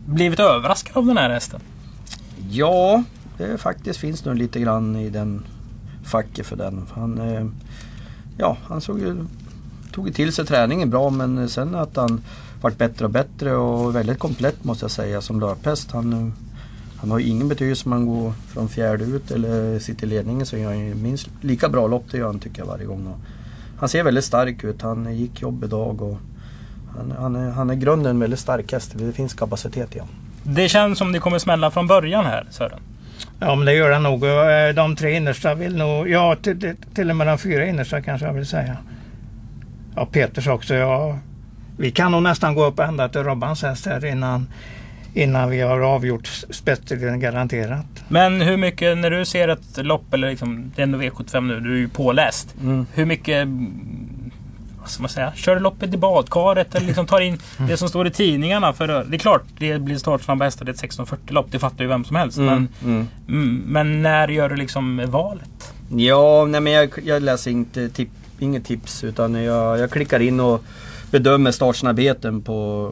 [0.05, 1.59] blivit överraskad av den här hästen?
[2.49, 3.03] Ja,
[3.37, 5.45] det faktiskt finns nog lite grann i den
[6.03, 6.85] facket för den.
[6.91, 7.45] Han, eh,
[8.37, 9.25] ja, han såg ju,
[9.91, 12.21] tog ju till sig träningen bra men sen att han
[12.61, 15.91] vart bättre och bättre och väldigt komplett måste jag säga som löphäst.
[15.91, 16.33] Han, eh,
[16.97, 20.45] han har ju ingen betydelse om han går från fjärde ut eller sitter i ledningen
[20.45, 23.07] så gör han ju minst lika bra lopp det gör han tycker jag varje gång.
[23.07, 23.19] Och
[23.79, 24.81] han ser väldigt stark ut.
[24.81, 26.17] Han gick jobb idag och
[26.97, 28.91] han, han, är, han är grunden en väldigt stark häst.
[28.95, 30.15] Det finns kapacitet i honom.
[30.43, 32.79] Det känns som det kommer smälla från början här Sören.
[33.39, 34.23] Ja, men det gör det nog.
[34.23, 36.09] Eh, De tre innersta vill nog...
[36.09, 38.77] Ja, till, till och med de fyra innersta kanske jag vill säga.
[39.95, 40.75] Ja, Peters också.
[40.75, 41.17] Ja,
[41.77, 44.47] vi kan nog nästan gå upp ända till Robbans häst här innan,
[45.13, 47.85] innan vi har avgjort spetsen garanterat.
[48.07, 51.59] Men hur mycket, när du ser ett lopp, eller liksom, det är ändå V75 nu,
[51.59, 52.55] du är ju påläst.
[52.61, 52.85] Mm.
[52.93, 54.31] Hur mycket, mm,
[54.81, 57.89] vad ska man säga, kör du loppet i badkaret eller liksom tar in det som
[57.89, 58.73] står i tidningarna?
[58.73, 61.83] För det är klart, det blir startsnabba hästar, det är ett 1640 lopp, det fattar
[61.83, 62.37] ju vem som helst.
[62.37, 63.07] Men, Mm.
[63.27, 65.73] mm, men när gör du liksom valet?
[65.95, 70.39] Ja, nej men jag, jag läser inte tip, inget tips utan jag, jag klickar in
[70.39, 70.63] och
[71.11, 72.91] bedömer startsnabbheten på,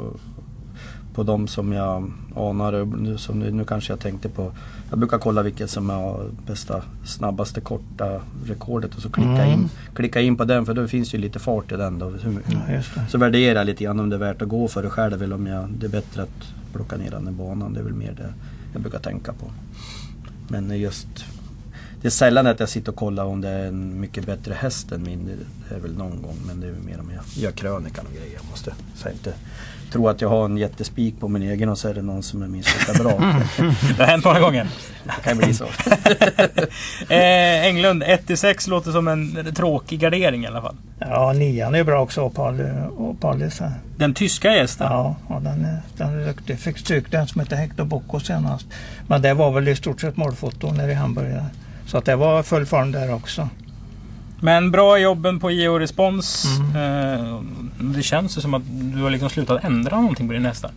[1.18, 2.86] på de som jag anar.
[2.86, 4.52] Nu, som, nu kanske jag tänkte på.
[4.90, 9.54] Jag brukar kolla vilket som har bästa snabbaste korta rekordet och så klicka, Mm.
[9.60, 12.00] in, klicka in på den för då finns ju lite fart i den.
[12.00, 12.14] Då.
[12.70, 15.36] Ja, så värdera lite grann om det är värt att gå för det själv eller
[15.36, 17.74] om jag, det är bättre att plocka ner den i banan.
[17.74, 18.34] Det är väl mer det
[18.74, 19.46] jag brukar tänka på.
[20.48, 21.08] Men just
[22.02, 24.92] det är sällan att jag sitter och kollar om det är en mycket bättre häst
[24.92, 25.30] än min.
[25.70, 28.34] Det är väl någon gång men det är mer om jag gör krönikan och grejer.
[28.36, 29.34] Jag måste så jag inte
[29.92, 32.42] tro att jag har en jättespik på min egen och så är det någon som
[32.42, 33.12] är minst lika bra.
[33.98, 34.68] Det har hänt många gånger.
[35.04, 35.66] Det kan bli så.
[37.10, 40.76] Eh, Englund, 1-6 låter som en tråkig gardering i alla fall.
[41.00, 42.22] Ja, nian är bra också.
[42.22, 42.62] Opal,
[42.98, 43.62] Opalis.
[43.98, 44.88] Den tyska gästen.
[44.92, 46.60] Ja, ja den, är, den är duktig.
[46.60, 48.68] Fick stryk den som heter Hector Bocco senast.
[49.08, 51.42] Men det var väl i stort sett målfoto nere i Hamburg.
[51.88, 53.50] Så att det var full form där också.
[54.42, 56.46] Men bra jobben på Geo Respons.
[56.60, 57.20] Mm.
[57.20, 57.40] Eh,
[57.80, 60.72] det känns ju som att du har liksom slutat ändra någonting på din hästar.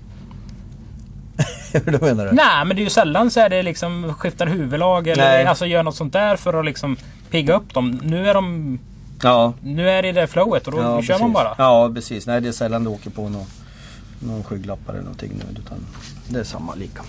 [1.72, 2.32] Hur då menar du?
[2.32, 5.44] Nej, men det är ju sällan så är det liksom skiftar huvudlag eller Nej.
[5.44, 6.96] alltså gör något sånt där för att liksom
[7.30, 8.00] pigga upp dem.
[8.02, 8.78] Nu är de...
[9.22, 11.34] Ja, Nu är det i det flowet och då ja kör man precis.
[11.34, 11.54] bara.
[11.58, 12.26] Ja precis.
[12.26, 13.46] Nej det är sällan du åker på någon,
[14.18, 15.60] någon skygglappar eller någonting nu.
[15.60, 15.78] Utan
[16.28, 17.02] det är samma lika.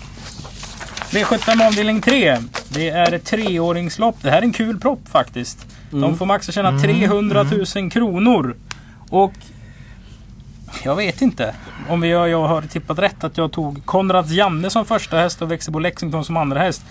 [1.10, 2.38] V75 avdelning 3.
[2.68, 4.16] Det är ett treåringslopp.
[4.22, 5.66] Det här är en kul propp faktiskt.
[5.92, 6.02] Mm.
[6.02, 8.56] De får maxa tjäna 300 000 kronor.
[9.10, 9.32] Och
[10.84, 11.54] jag vet inte
[11.88, 15.42] om vi, jag, jag har tippat rätt att jag tog Konrads Janne som första häst
[15.42, 16.82] och Växelbo Lexington som andra häst.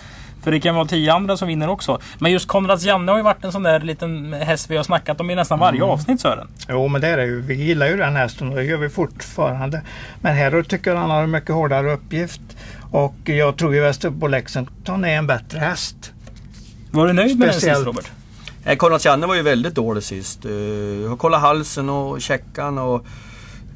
[0.42, 2.00] För det kan vara tio andra som vinner också.
[2.18, 5.20] Men just Konrads Janne har ju varit en sån där liten häst vi har snackat
[5.20, 6.48] om i nästan varje avsnitt Sören.
[6.68, 7.40] Jo, men det är det ju.
[7.40, 9.82] Vi gillar ju den hästen och det gör vi fortfarande.
[10.20, 12.40] Men här tycker jag han har en mycket hårdare uppgift.
[12.90, 16.12] Och jag tror ju Västerbo Lexington är en bättre häst.
[16.90, 17.78] Var du nöjd med den Speciellt.
[17.78, 18.10] sist Robert?
[18.64, 20.44] Eh, Konrads Janne var ju väldigt dålig sist.
[20.44, 20.52] Eh,
[21.02, 23.06] jag har kollat halsen och checkan och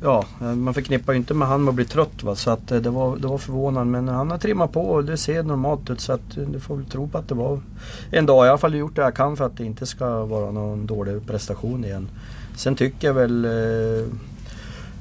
[0.03, 2.35] Ja, eh, man förknippar ju inte med han med att bli trött va?
[2.35, 3.92] så att eh, det var, det var förvånande.
[3.92, 6.87] Men han har trimmat på och det ser normalt ut så att du får väl
[6.87, 7.61] tro på att det var
[8.11, 8.37] en dag.
[8.37, 10.51] Jag har i alla fall gjort det jag kan för att det inte ska vara
[10.51, 12.09] någon dålig prestation igen.
[12.57, 14.07] Sen tycker jag väl eh,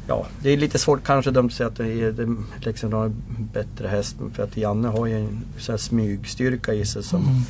[0.07, 3.05] Ja, det är lite svårt kanske de säger att det är det, liksom de har
[3.05, 4.15] en bättre häst.
[4.33, 7.45] För att Janne har ju en så här smygstyrka i sig som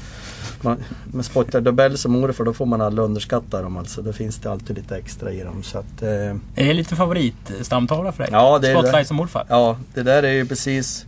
[0.61, 0.77] man,
[1.13, 4.01] man spottar dubbel som morfar då får man aldrig underskatta dem alltså.
[4.01, 5.63] Då finns det alltid lite extra i dem.
[5.63, 8.29] Så att, eh, Är det lite favoritstamtavla för dig?
[8.31, 8.79] Ja, det är det.
[8.79, 9.45] Spotlight som morfar.
[9.49, 11.05] ja, det där är ju precis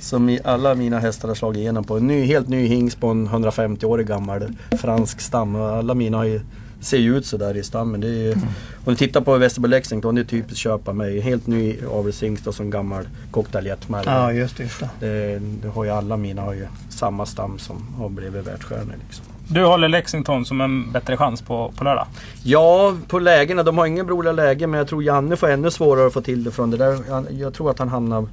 [0.00, 1.96] som alla mina hästar har slagit igenom på.
[1.96, 5.56] En ny, helt ny hings på en 150-årig gammal fransk stam.
[5.56, 6.40] Alla mina har ju,
[6.80, 8.00] ser ju ut sådär i stammen.
[8.00, 8.38] Det är ju, Om
[8.84, 11.20] du tittar på Västerbo Lexington, det är typiskt köpa mig.
[11.20, 14.02] Helt ny avelshingst och som gammal cocktailjetmärg.
[14.06, 14.62] Ja, just det.
[14.62, 14.88] Just det.
[15.00, 18.94] Det, det har ju alla mina har ju samma stam som har blivit världsstjärnor.
[19.06, 19.24] Liksom.
[19.48, 22.06] Du håller Lexington som en bättre chans på, på lördag?
[22.42, 23.62] Ja, på lägena.
[23.62, 26.44] De har ingen roliga läge men jag tror Janne får ännu svårare att få till
[26.44, 26.98] det från det där.
[27.10, 28.26] Han- Jag tror att han hamnar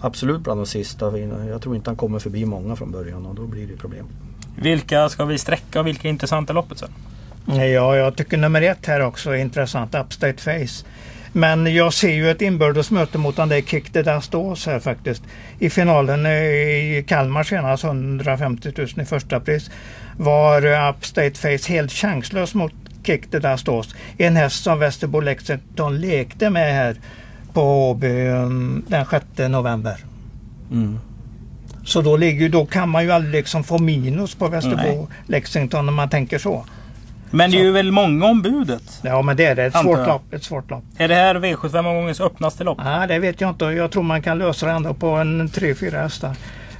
[0.00, 1.18] absolut bland de sista.
[1.18, 4.06] Jag tror inte han kommer förbi många från början och då blir det problem.
[4.56, 6.88] Vilka ska vi sträcka och vilka intressanta loppet sen?
[7.46, 9.94] Ja, jag tycker nummer ett här också är intressant.
[9.94, 10.84] Upstate Face.
[11.32, 14.78] Men jag ser ju ett inbördes möte mot den där Kick the Dust Ås här
[14.80, 15.22] faktiskt.
[15.58, 19.70] I finalen i Kalmar senast, 150 000 i första pris,
[20.16, 22.72] var Upstate Face helt chanslös mot
[23.04, 23.94] Kick the Dust Ås.
[24.18, 26.96] En häst som Västerbo Lexington lekte med här
[27.52, 29.96] på Åby um, den 6 november.
[31.84, 35.06] Så då, ligger, då kan man ju aldrig liksom få minus på Västerbo Nej.
[35.26, 36.64] Lexington när man tänker så.
[37.34, 39.00] Men det är ju väl många om budet?
[39.02, 39.64] Ja men det är det.
[39.64, 40.08] Ett Antar svårt jag.
[40.08, 40.34] lopp.
[40.34, 40.84] Ett svårt lopp.
[40.96, 42.78] Är det här V75-omgångens öppnaste lopp?
[42.84, 43.64] Nej det vet jag inte.
[43.64, 46.36] Jag tror man kan lösa det ändå på en 3-4 hästar.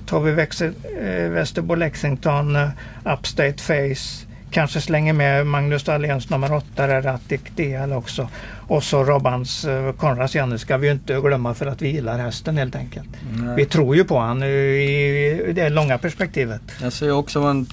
[0.07, 2.69] Tar vi Växel, eh, Västerbo Lexington, eh,
[3.05, 8.29] Upstate Face, kanske slänger med Magnus Dahléns nummer 8 där, Attic DL också.
[8.69, 12.57] Och så Robbans uh, Konrads Janne ska vi inte glömma för att vi gillar hästen
[12.57, 13.09] helt enkelt.
[13.39, 13.57] Nej.
[13.57, 16.63] Vi tror ju på han i, det långa perspektivet.
[16.83, 17.67] Jag ser också en,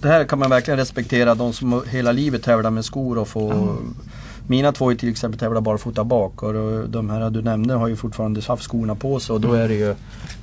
[0.00, 1.34] det, här kan man verkligen respektera.
[1.34, 3.76] De som hela livet tävlar med skor och får
[4.48, 6.52] Mina två är till exempel tävlar barfota bak och
[6.88, 9.74] de här du nämnde har ju fortfarande haft skorna på sig och då är det
[9.74, 9.94] ju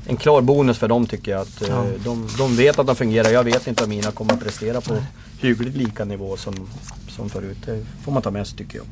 [0.08, 1.42] en klar bonus för dem tycker jag.
[1.42, 1.86] Att eh, Ja.
[2.04, 3.30] de, de vet att de fungerar.
[3.30, 4.96] Jag vet inte om mina kommer att prestera på
[5.40, 6.54] hyggligt lika nivå som,
[7.08, 7.58] som förut.
[7.66, 8.86] Det får man ta med sig tycker jag.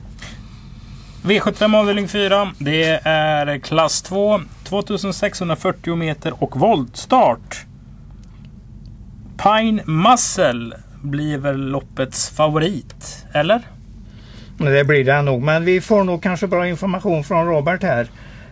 [1.24, 2.52] V75 avdelning 4.
[2.58, 4.42] Det är klass 2.
[4.64, 7.66] 2640 meter och voltstart.
[9.44, 13.62] Pine Muscle blir väl loppets favorit, eller?
[14.58, 15.42] Det blir det nog.
[15.42, 18.08] Men vi får nog kanske bra information från Robert här.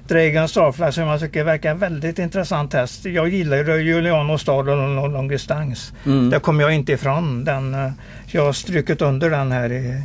[0.10, 3.06] Dragon Starfly som jag tycker verkar väldigt intressant häst.
[3.06, 5.94] Jag gillar ju Juliano Stad och lång, lång distans.
[6.06, 6.30] Mm.
[6.30, 7.44] Det kommer jag inte ifrån.
[7.44, 7.92] Den, eh,
[8.28, 9.72] jag har strukit under den här.
[9.72, 10.02] i-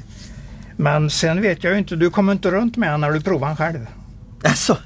[0.77, 1.97] Men sen vet jag ju inte.
[1.97, 3.87] Du kommer inte runt med den när du provar den själv.
[4.45, 4.77] Alltså,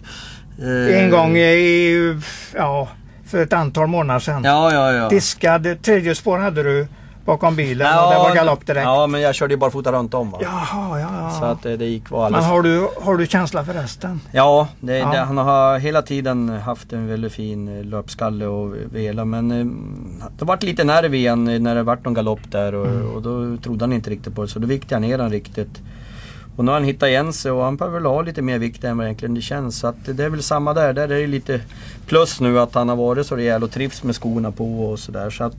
[0.63, 2.21] eh, En gång i,
[2.57, 2.89] ja,
[3.27, 4.45] för ett antal månader sedan.
[4.45, 5.09] Ja, ja, ja.
[5.09, 6.87] Diskad, tredje spår hade du
[7.29, 8.85] bakom bilen och det var galopp direkt.
[8.85, 10.39] Ja, men jag körde ju barfota runt om va.
[10.43, 11.31] Jaha, ja, ja.
[11.39, 12.47] Så att eh, det gick var Men alldeles...
[12.47, 14.21] har du, har du känsla för hästen?
[14.33, 15.11] Ja, det, Ja.
[15.13, 19.67] Det, han har hela tiden haft en väldigt fin eh, löpskalle och vela men eh,
[20.39, 23.11] det vart lite nerv igen när det vart någon galopp där och, Mm.
[23.15, 25.83] och då trodde han inte riktigt på det så då viktade jag ner han riktigt.
[26.57, 28.85] Och nu har han hittat igen sig och han behöver väl ha lite mer vikt
[28.85, 29.79] än vad egentligen det känns.
[29.79, 30.93] Så att det är väl samma där.
[30.93, 31.61] Där är det lite
[32.07, 35.31] plus nu att han har varit så rejäl och trivs med skorna på och sådär.
[35.31, 35.57] Så att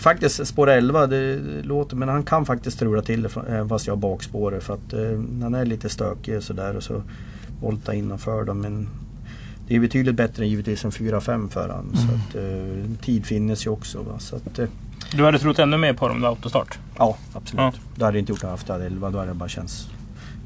[0.00, 3.94] faktiskt spår 11, det låter, men han kan faktiskt strula till det även fast jag
[3.94, 5.00] har bakspåret för att eh,
[5.42, 7.02] han är lite stökig och sådär och så
[7.60, 8.60] volta innanför dem.
[8.60, 8.88] Men
[9.68, 11.96] det är betydligt bättre än givetvis än 4-5 för han.
[11.96, 14.02] Så att, eh, tid finnes ju också.
[14.02, 14.18] Va?
[14.18, 14.68] Så att, eh,
[15.16, 16.78] Du hade trott ännu mer på dem med autostart?
[16.98, 17.60] ja, absolut.
[17.60, 17.72] Ja.
[17.94, 19.88] Då hade jag inte gjort det haft 11, då hade det bara känts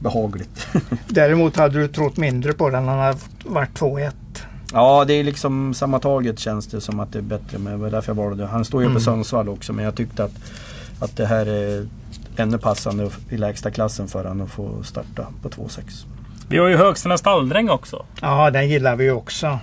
[0.00, 0.66] behagligt.
[1.08, 2.88] Däremot hade du trott mindre på den.
[2.88, 4.12] Han hade varit 2-1.
[4.72, 7.72] Ja, det är liksom sammantaget känns det som att det är bättre med.
[7.72, 8.48] Det var därför jag valde det.
[8.48, 9.02] Han står ju på Mm.
[9.02, 10.32] Sundsvall också men jag tyckte att,
[11.00, 11.86] att det här är
[12.36, 16.04] ännu passande i lägsta klassen för han att få starta på 2,6.
[16.48, 18.04] Vi har ju Högstena stalldräng också.
[18.20, 19.58] Ja, den gillar vi också.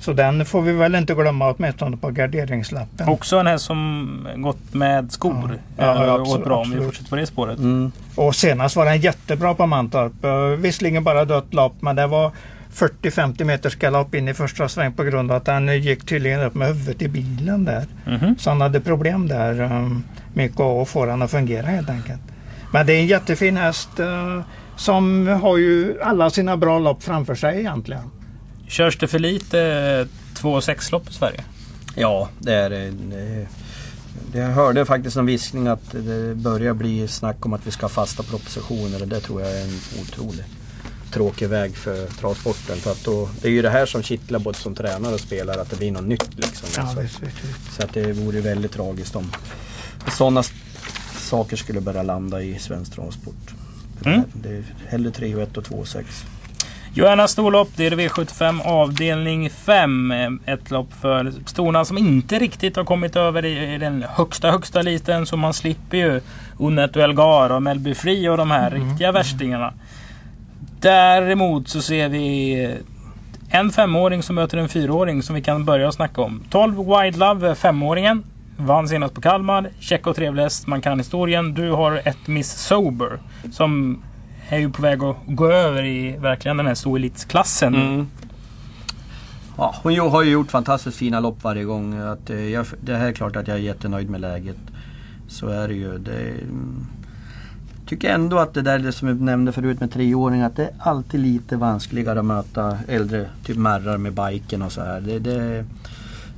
[0.00, 3.08] Så den får vi väl inte glömma åtminstone på garderingslappen.
[3.08, 5.58] Också en häst som gått med skor.
[5.76, 7.58] Ja, ja, Eh, absolut, bra om vi fortsätter på det spåret.
[7.58, 7.92] Mm.
[8.14, 10.24] Och senast var den jättebra på Mantorp.
[10.24, 12.32] Eh, Visserligen bara dött lopp men det var
[12.74, 16.54] 40-50 meters galopp in i första sväng på grund av att han gick tydligen upp
[16.54, 17.86] med huvudet i bilen där.
[18.06, 18.38] Mhm.
[18.38, 20.04] Så han hade problem där um,
[20.34, 22.20] mycket att få den att fungera helt enkelt.
[22.72, 24.40] Men det är en jättefin häst eh,
[24.76, 28.02] som har ju alla sina bra lopp framför sig egentligen.
[28.68, 29.56] Körs det för lite
[30.34, 31.40] 2,6-lopp i Sverige?
[31.94, 32.90] Ja, det är det.
[32.90, 33.46] det.
[34.32, 37.84] det- Jag hörde faktiskt en viskning att det börjar bli snack om att vi ska
[37.84, 40.44] ha fasta propositioner och det tror jag är en otrolig
[41.12, 42.76] tråkig väg för travsporten.
[42.76, 45.60] För att då, det är ju det här som kittlar både som tränare och spelare,
[45.60, 46.34] att det blir något nytt.
[46.36, 46.68] Liksom.
[46.76, 47.00] Ja, Alltså.
[47.00, 47.72] visst, visst, visst.
[47.76, 49.32] Så att det vore väldigt tragiskt om
[50.10, 50.42] sådana
[51.18, 53.54] saker skulle börja landa i svensk travsport.
[54.06, 54.22] Mm.
[54.32, 56.24] Det är hellre 3 och 1 och 2 och 6.
[56.94, 60.40] Johanna storlopp, det är V75 avdelning 5.
[60.46, 64.82] Ett lopp för storna som inte riktigt har kommit över i i den högsta högsta
[64.82, 65.26] liten.
[65.26, 66.20] Så man slipper ju
[66.58, 69.72] Unet och Elgar och Melby Free och de här riktiga värstingarna.
[70.80, 72.78] Däremot så ser vi
[73.48, 76.42] en femåring som möter en fyraåring som vi kan börja snacka om.
[76.50, 78.24] 12 Wide Love, femåringen.
[78.56, 79.70] Vann senast på Kalmar.
[79.80, 80.66] Check och trevlig häst.
[80.66, 81.54] Man kan historien.
[81.54, 83.18] Du har ett Miss Sober.
[83.52, 84.02] Som
[84.48, 87.74] är ju på väg att gå över i verkligen den här stoelitsklassen.
[87.74, 88.06] Mm.
[89.56, 91.98] Ja, hon har ju gjort fantastiskt fina lopp varje gång.
[91.98, 94.56] Att, eh, jag, det här är klart att jag är jättenöjd med läget.
[95.28, 95.98] Så är det ju.
[95.98, 96.34] Det,
[97.90, 100.72] tycker ändå att det där det som jag nämnde förut med treåringar, att det är
[100.78, 105.00] alltid lite vanskligare att möta äldre typ märrar med biken och så här.
[105.00, 105.64] Det, det,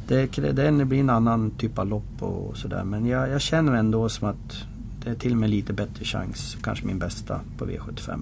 [0.09, 2.85] det, det, blir en annan typ av lopp och sådär.
[2.85, 4.65] Men jag, jag känner ändå som att
[5.05, 6.57] det är till och med lite bättre chans.
[6.62, 8.21] Kanske min bästa på V75.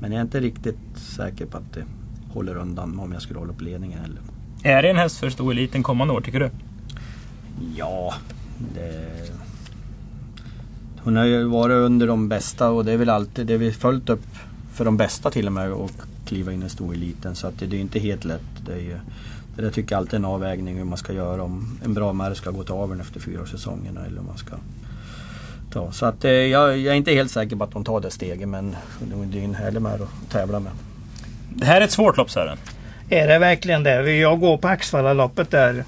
[0.00, 1.84] Men jag är inte riktigt säker på att det
[2.32, 4.20] håller undan om jag skulle hålla på ledningen heller.
[4.62, 6.50] Är det en häst för stoeliten kommande år tycker du?
[7.76, 8.14] Ja,
[8.74, 9.44] det...
[11.04, 13.72] Hon har ju varit under de bästa och det är väl alltid, det är väl
[13.72, 14.26] följt upp
[14.72, 15.90] för de bästa till och med och
[16.26, 17.34] kliva in i stoeliten.
[17.34, 18.40] Så att det, det är inte helt lätt.
[18.66, 18.96] Det, är ju,
[19.56, 22.12] det där tycker jag alltid är en avvägning hur man ska göra om en bra
[22.12, 24.56] märr ska gå till aveln efter fyra säsongerna eller om man ska
[25.72, 25.92] ta.
[25.92, 28.48] Så att eh, jag, jag är inte helt säker på att de tar det steget
[28.48, 28.76] men
[29.24, 30.72] det är en härlig märr att tävla med.
[31.54, 32.58] Det här är ett svårt lopp Sören.
[33.08, 34.16] Är det verkligen det?
[34.16, 35.84] Jag går på Axvallaloppet där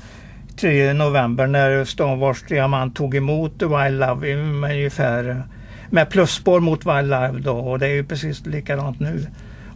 [0.57, 5.42] 3 november när Star Wars Diamant tog emot Wild Love med ungefär
[5.90, 9.26] med plusspår mot Wild Love då och det är ju precis likadant nu.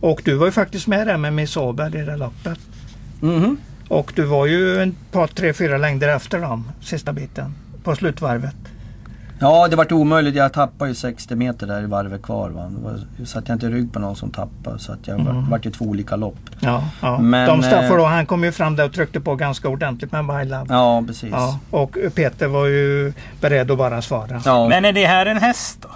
[0.01, 2.59] Och du var ju faktiskt med där med Miss Åberg i det loppet.
[3.21, 3.57] Mhm.
[3.89, 7.55] Och du var ju en par, tre, fyra längder efter dem sista biten
[7.85, 8.57] på slutvarvet.
[9.41, 10.35] Ja, det vart omöjligt.
[10.35, 12.51] Jag tappade ju 60 meter där i varvet kvar.
[12.51, 12.73] Va?
[12.83, 14.79] Var, satt jag inte i rygg på någon som tappade.
[14.79, 15.51] Så att jag Mm.
[15.51, 16.37] vart ju två olika lopp.
[16.61, 17.19] Ja, ja.
[17.19, 20.13] Men, De Stafford eh, då, han kom ju fram där och tryckte på ganska ordentligt
[20.13, 20.67] med Love.
[20.69, 21.31] Ja, precis.
[21.33, 24.43] Ja, och Peter var ju beredd att bara svara.
[24.45, 24.69] Ja.
[24.69, 25.89] Men är det här en häst då?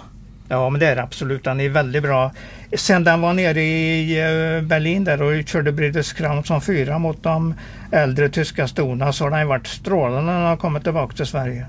[0.47, 1.45] Ja, men det är det absolut.
[1.45, 2.31] Han är väldigt bra.
[2.77, 7.23] Sen den var nere i eh, Berlin där och körde British Crown som fyra mot
[7.23, 7.53] de
[7.91, 11.65] äldre tyska stona så har den varit strålande när den har kommit tillbaka till Sverige.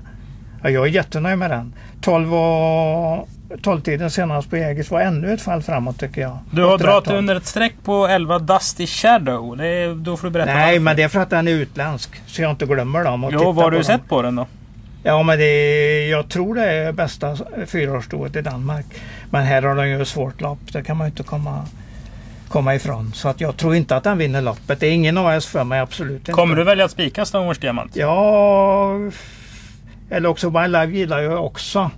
[0.63, 1.73] Ja, jag är jättenöjd med den.
[2.01, 6.37] 12 och 12-tiden senast på Jägers var ännu ett fall framåt tycker jag.
[6.51, 9.57] Du har dragit under ett streck på 11 Dusty Shadow.
[9.57, 10.79] Det är, då får du berätta Nej, varför.
[10.79, 12.09] men det är för att den är utländsk.
[12.27, 13.23] Så jag inte glömmer dem.
[13.23, 13.83] och Jo, vad har du dem.
[13.83, 14.47] sett på den då?
[15.03, 18.85] Ja, men det, jag tror det är bästa fyraårsstoet i Danmark.
[19.29, 20.59] Men här har de ju ett svårt lopp.
[20.71, 21.65] Det kan man ju inte komma,
[22.47, 23.11] komma ifrån.
[23.13, 24.79] Så att jag tror inte att den vinner loppet.
[24.79, 26.31] Det är ingen AS för mig, absolut inte.
[26.31, 27.95] Kommer du välja att spika Star Wars Diamant?
[27.95, 28.91] Ja,
[30.09, 31.91] eller också My Life gillar jag också.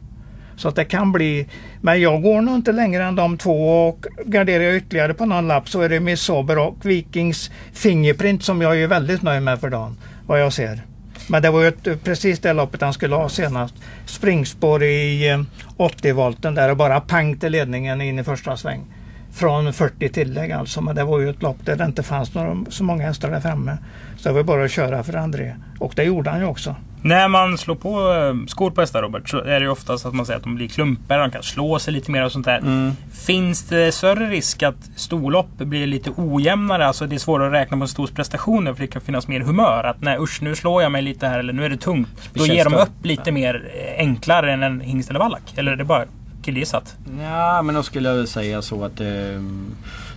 [0.56, 1.48] Så att det kan bli.
[1.82, 5.48] Men jag går nog inte längre än de två och garderar jag ytterligare på någon
[5.48, 9.60] lapp så är det Miss Sober och Vikings Fingerprint som jag är väldigt nöjd med
[9.60, 9.98] för dagen.
[10.26, 10.82] Vad jag ser.
[11.28, 13.76] Men det var ju ett, precis det loppet han skulle ha senast.
[14.06, 15.40] Springspår i eh,
[15.78, 18.86] 80-volten där och bara pang till ledningen in i första sväng.
[19.32, 20.82] Från 40 tillägg alltså.
[20.82, 23.40] Men det var ju ett lopp där det inte fanns några, så många hästar där
[23.40, 23.78] framme.
[24.18, 25.56] Så det var bara att köra för André.
[25.80, 26.76] Och det gjorde han ju också.
[27.02, 30.26] När man slår på eh, skor på hästar Robert så är det oftast att man
[30.26, 32.58] säger att de blir klumpigare, de kan slå sig lite mer och sånt där.
[32.58, 32.92] Mm.
[33.12, 36.88] Finns det större risk att storlopp blir lite ojämnare?
[36.88, 39.40] Alltså det är svårare att räkna på en stors prestationer för det kan finnas mer
[39.40, 39.84] humör.
[39.84, 42.30] Att nej usch nu slår jag mig lite här eller nu är det tungt.
[42.34, 45.54] Då ger de upp lite mer eh, enklare än en hingst eller vallack.
[45.56, 46.06] Eller är det bara
[46.44, 46.96] killgissat?
[47.20, 49.44] Ja, men då skulle jag säga så att det,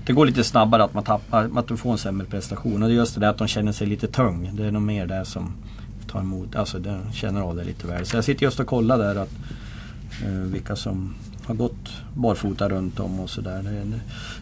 [0.06, 2.82] det går lite snabbare att man tappar, att du får en sämre prestation.
[2.82, 4.50] Och det är just det där att de känner sig lite tung.
[4.52, 5.52] Det är nog mer det som
[6.12, 8.06] tar emot, alltså det, känner av det lite väl.
[8.06, 9.30] Så jag sitter just och kollar där att
[10.24, 13.82] eh, vilka som har gått barfota runt om och sådär.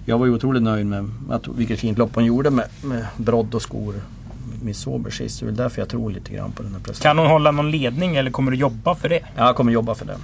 [0.04, 3.54] Jag var ju otroligt nöjd med att, vilket fint lopp hon gjorde med, med brodd
[3.54, 3.94] och skor.
[4.62, 5.40] Miss Sober sist.
[5.40, 7.16] Det är väl därför jag tror lite grann på den här prestationen.
[7.16, 9.20] Kan hon hålla någon ledning eller kommer du jobba för det?
[9.36, 10.16] Ja, jag kommer jobba för det.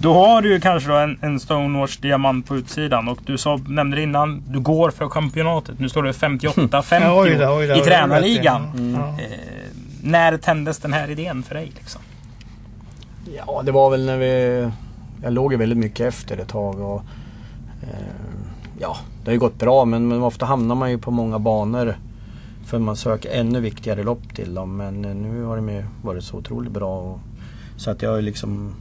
[0.00, 3.60] Då har du ju kanske då en, en Stonewatch diamant på utsidan och du sa,
[3.66, 5.78] nämnde det innan, du går för championatet.
[5.78, 8.62] Nu står det 58-50 Ja, oj då, oj då, i tränarligan.
[8.62, 9.57] rätt i.
[10.08, 11.72] När tändes den här idén för dig?
[11.74, 12.00] Liksom?
[13.36, 14.70] Ja, det var väl när vi...
[15.22, 17.02] Jag låg ju väldigt mycket efter ett tag och...
[17.82, 17.88] Eh,
[18.78, 21.96] ja, det har ju gått bra men, men ofta hamnar man ju på många banor.
[22.66, 24.76] För man söker ännu viktigare lopp till dem.
[24.76, 26.98] Men eh, nu har de ju varit så otroligt bra.
[26.98, 27.20] Och,
[27.76, 28.74] Så att jag är liksom...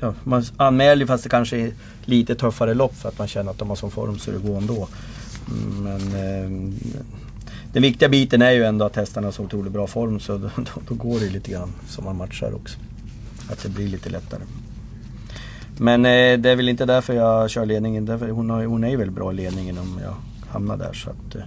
[0.00, 1.72] Ja, man anmäler ju fast det kanske är
[2.04, 4.56] lite tuffare lopp för att man känner att de har sån form så det går
[4.56, 4.88] ändå.
[5.50, 6.74] Mm, men eh,
[7.72, 10.50] den viktiga biten är ju ändå att hästarna har så otroligt bra form så då,
[10.56, 12.78] då, då går det lite grann som man matchar också.
[13.50, 14.42] Att det blir lite lättare.
[15.78, 18.06] Men eh, det är väl inte därför jag kör ledningen.
[18.06, 20.14] Därför hon, har, hon är ju väldigt bra i ledningen om jag
[20.50, 20.92] hamnar där.
[20.92, 21.42] Så att, eh,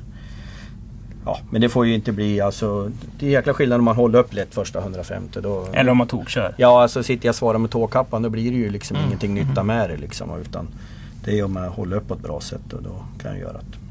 [1.26, 2.92] ja, men det får ju inte bli alltså...
[3.20, 5.40] Det är jäkla skillnad om man håller upp lätt första 150.
[5.42, 6.56] Då, Eller om man tokkör?
[6.58, 9.64] Ja, alltså sitter jag och svarar med tåkappan då blir det ju liksom ingenting nytta
[9.64, 10.30] med det liksom.
[10.42, 10.68] Utan
[11.24, 13.54] det är om jag håller upp på ett bra sätt och då kan jag göra
[13.54, 13.85] det.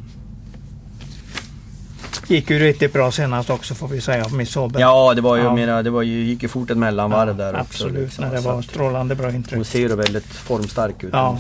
[2.26, 4.28] Gick ju riktigt bra senast också får vi säga.
[4.28, 4.80] Miss Åberg.
[4.82, 5.54] Ja, det var ju, Ja.
[5.54, 7.60] menar, det var ju, gick ju fort ett mellanvarv där också.
[7.60, 8.30] Absolut, liksom.
[8.30, 9.56] det var strålande bra intryck.
[9.56, 11.10] Hon ser ju väldigt formstark ut.
[11.12, 11.38] Ja.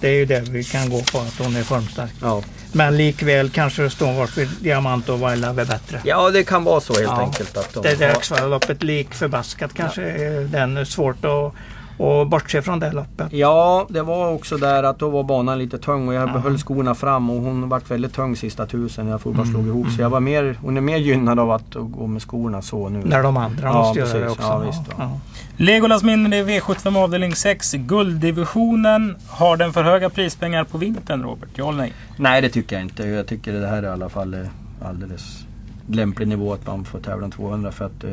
[0.00, 2.10] Det är ju det vi kan gå på, att hon är formstark.
[2.22, 2.42] Ja.
[2.72, 5.18] Men likväl kanske det står vart Diamant och
[5.60, 6.00] är bättre.
[6.04, 7.20] ja, det kan vara så helt Ja.
[7.22, 7.56] enkelt.
[7.56, 11.52] Att de Det där har- Axevallaloppet lik förbaskat kanske är den svårt att,
[12.00, 13.32] att bortse från det loppet.
[13.32, 16.32] Ja, det var också där att då var banan lite tung och jag Ja.
[16.32, 19.06] behöll skorna fram och hon vart väldigt tung sista tusen.
[19.08, 19.86] Jag får bara Mm, slog ihop.
[19.96, 23.02] Så jag var mer, hon är mer gynnad av att gå med skorna så nu.
[23.04, 24.38] När de andra Ja, måste göra det precis.
[24.38, 24.48] också.
[24.48, 25.18] Ja, visst, ja.
[25.56, 29.16] Legolas minne i V75 avdelning 6, gulddivisionen.
[29.28, 31.48] Har den för höga prispengar på vintern Robert?
[31.54, 31.92] Ja eller nej?
[32.16, 33.06] Nej det tycker jag inte.
[33.08, 34.40] Jag tycker det här är i alla fall eh,
[34.84, 35.44] alldeles
[35.86, 38.10] lämplig nivå att man får tävla om 200 för att eh,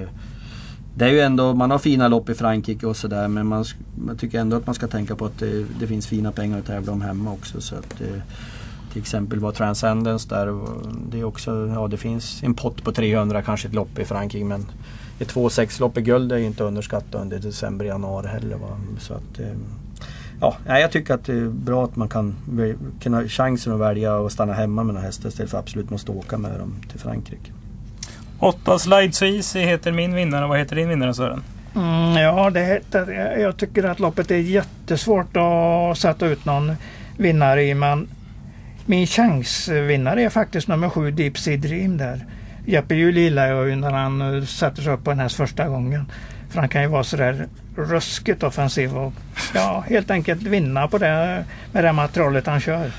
[0.97, 4.17] det är ju ändå, man har fina lopp i Frankrike och sådär men man, man
[4.17, 6.91] tycker ändå att man ska tänka på att det, det finns fina pengar att tävla
[6.91, 7.61] om hemma också.
[7.61, 8.21] Så att, det,
[8.91, 10.59] till exempel var Transcendence där,
[11.11, 14.45] det är också, ja det finns en pott på 300 kanske ett lopp i Frankrike
[14.45, 14.65] men
[15.19, 18.57] ett 2-6 lopp i guld är ju inte underskattat under december, januari heller.
[18.57, 18.79] Va?
[18.99, 19.57] Så att, eh,
[20.39, 22.35] Ja, jag tycker att det är bra att man kan
[22.99, 25.89] kan ha chansen att välja att stanna hemma med några hästar istället för att absolut
[25.89, 27.51] måste åka med dem till Frankrike.
[28.39, 30.47] 8 Slide So Easy heter min vinnare.
[30.47, 31.43] Vad heter din vinnare Sören?
[31.75, 36.75] Mm, ja, det heter, jag tycker att loppet är jättesvårt att sätta ut någon
[37.17, 37.73] vinnare i.
[37.73, 38.07] Men
[38.85, 42.25] min chansvinnare är faktiskt nummer sju Deep Sea Dream där.
[42.65, 45.67] Jeppe Juhl gillar jag ju när han eh, sätter sig upp på en häst första
[45.67, 46.11] gången.
[46.49, 49.13] För han kan ju vara sådär ruskigt offensiv och
[49.53, 52.91] ja, helt enkelt vinna på det med det materialet han kör.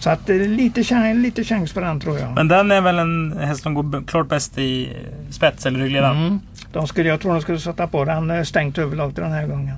[0.00, 2.34] Så att det är lite, chans, lite chans på den tror jag.
[2.34, 4.96] Men den är väl en häst som går klart bäst i
[5.30, 6.16] spets eller ryggledaren?
[6.16, 6.40] Mm.
[6.72, 9.74] De skulle, jag tror de skulle sätta på den eh, stängt till den här gången.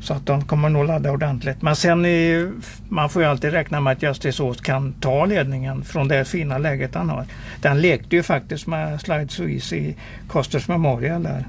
[0.00, 1.62] Så att de kommer nog ladda ordentligt.
[1.62, 2.52] Men sen är,
[2.88, 6.58] man får ju alltid räkna med att Justice Ås kan ta ledningen från det fina
[6.58, 7.24] läget han har.
[7.60, 9.96] Den lekte ju faktiskt med Slide Easy i
[10.28, 11.46] Costers Memorial där.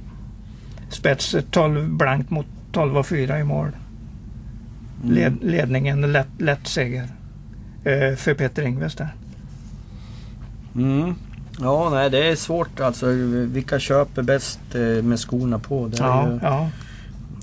[0.90, 3.72] Spets 12 blankt mot 12 och 4 i mål.
[5.04, 7.08] Led, ledningen lätt, lätt seger
[8.18, 9.14] för Peter Ingves där.
[10.76, 11.16] Mm.
[11.60, 13.06] Ja, nej det är svårt alltså.
[13.46, 15.92] Vilka köper bäst eh, med skorna på?
[15.98, 16.70] Ja, ju, ja.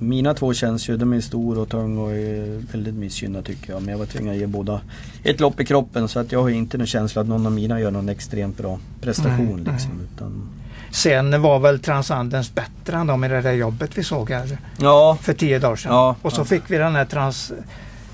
[0.00, 3.82] Mina två känns ju, de är stor och tung och är väldigt missgynnade tycker jag.
[3.82, 4.80] Men jag var tvungen att ge båda
[5.22, 7.80] ett lopp i kroppen så att jag har inte någon känsla att någon av mina
[7.80, 9.62] gör någon extremt bra prestation.
[9.64, 10.48] Nej, liksom, Utan,
[10.90, 15.18] Sen var väl Transandens bättre än de i det där jobbet vi såg här ja,
[15.22, 15.92] för tio dagar sedan.
[15.92, 16.44] Ja, och så ja.
[16.44, 17.52] fick vi den här trans,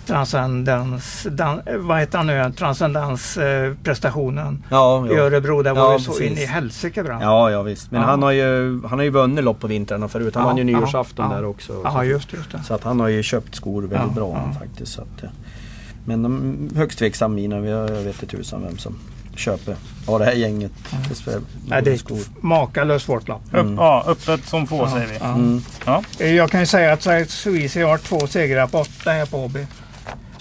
[0.06, 5.22] transcendens, dan, vad heter han nu, transcendens eh, prestationen ja, i ja.
[5.22, 5.62] Örebro.
[5.62, 6.30] Det var Ja, ju så precis.
[6.30, 7.18] in i helsike bra.
[7.22, 7.90] Ja, ja visst.
[7.90, 8.06] Men Ja.
[8.06, 10.34] han, har ju, han har ju vunnit lopp på vintrarna förut.
[10.34, 11.36] Han Ja, vann ju ja, nyårsafton ja.
[11.36, 11.72] där också.
[11.84, 12.60] Ja, just, just det.
[12.64, 14.58] så att han har ju köpt skor väldigt Ja, bra ja.
[14.60, 14.92] faktiskt.
[14.92, 15.30] Så att, eh,
[16.04, 17.56] men de högst tveksam mina.
[17.56, 18.96] Jag vet inte tusan vem som
[19.36, 19.76] köper
[20.06, 20.72] av det här gänget.
[21.68, 22.16] Nej, det är skor.
[22.18, 23.42] ett makalöst svårt lopp.
[23.52, 25.18] Upp, ja, öppet som få säger vi.
[25.20, 25.26] Ja.
[25.34, 25.62] Mm.
[25.86, 26.02] Ja.
[26.26, 29.66] Jag kan ju säga att Suisse har två segrar på åtta här på Åby.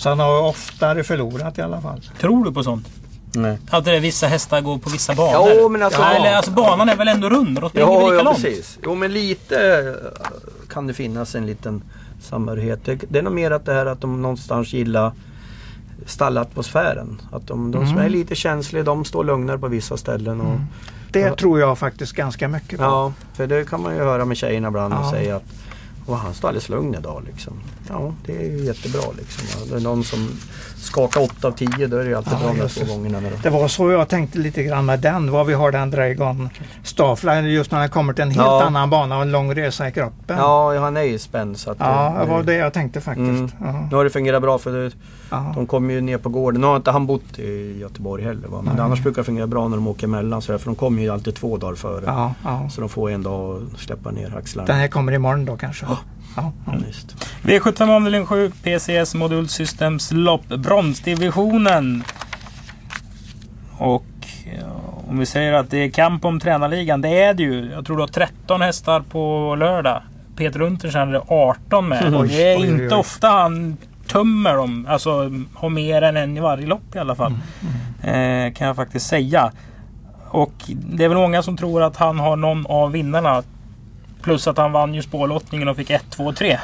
[0.02, 2.02] Så han har oftare förlorat i alla fall.
[2.20, 2.88] Tror du på sånt?
[3.34, 3.58] Nej.
[3.70, 5.52] Att det är vissa hästar går på vissa banor?
[5.56, 7.60] Jo, men alltså- ja, eller, alltså banan är väl ändå rund?
[7.60, 8.42] Väl Ja, lika ja långt?
[8.44, 8.80] precis.
[8.84, 10.22] Jo men lite eh,
[10.70, 11.84] kan det finnas en liten
[12.22, 12.80] samhörighet.
[12.86, 15.12] Det, det är nog mer att det här att de någonstans gillar
[16.06, 17.22] stallatmosfären.
[17.32, 18.06] Att de, de som Mm.
[18.06, 20.42] är lite känsliga, de står lugnare på vissa ställen.
[20.42, 20.58] Och,
[21.12, 21.36] Det Ja.
[21.36, 22.84] tror jag faktiskt ganska mycket på.
[22.86, 25.12] Ja, för det kan man ju höra med tjejerna ibland och Ja.
[25.12, 25.44] säga att
[26.06, 27.54] och han står alldeles lugn idag liksom.
[27.90, 29.70] Ja, det är ju jättebra liksom.
[29.70, 30.30] Det är någon som
[30.82, 32.92] skakar 8 av 10 då är det ju alltid Ja, bra de två det.
[32.92, 33.20] gångerna.
[33.22, 33.28] Då.
[33.44, 35.32] Det var så jag tänkte lite grann med den.
[35.32, 36.50] Vad vi har den Dragon
[36.84, 38.64] Staffline just när den kommer till en helt Ja.
[38.64, 40.38] annan bana och en lång resa i kroppen.
[40.38, 43.30] Ja, han är ju spänd så att Ja, det var det, jag tänkte faktiskt.
[43.30, 43.50] Mm.
[43.60, 43.88] Ja.
[43.92, 44.92] Nu har det fungerat bra för det,
[45.56, 46.62] de kommer ju ner på gården.
[46.62, 48.62] Nu har inte han bott i Göteborg heller va?
[48.66, 48.84] men Nej.
[48.86, 51.10] annars brukar det fungera bra när de åker emellan så där, för de kommer ju
[51.10, 52.34] alltid två dagar före.
[52.72, 54.68] Så de får en dag att släppa ner axlarna.
[54.68, 55.86] Den här kommer imorgon då kanske?
[56.36, 56.52] Ja.
[56.66, 57.16] Ja, visst.
[57.44, 62.04] V75 avdelning 7, PCS Modul Systems lopp, bronsdivisionen.
[63.78, 64.06] Och
[64.60, 67.72] ja, om vi säger att det är kamp om tränarligan, det är det ju.
[67.72, 70.02] Jag tror du har 13 hästar på lördag.
[70.36, 72.16] Peter Untersen hade 18 med.
[72.16, 73.00] Oj, det är oj, inte oj.
[73.00, 73.78] ofta han
[74.08, 74.88] tömmer dem.
[74.90, 77.34] Alltså har mer än en i varje lopp i alla fall.
[78.04, 79.52] Eh, kan jag faktiskt säga.
[80.30, 83.44] Och det är väl många som tror att han har någon av vinnarna.
[84.22, 86.60] Plus att han vann ju spårlottningen och fick 1, 2, 3.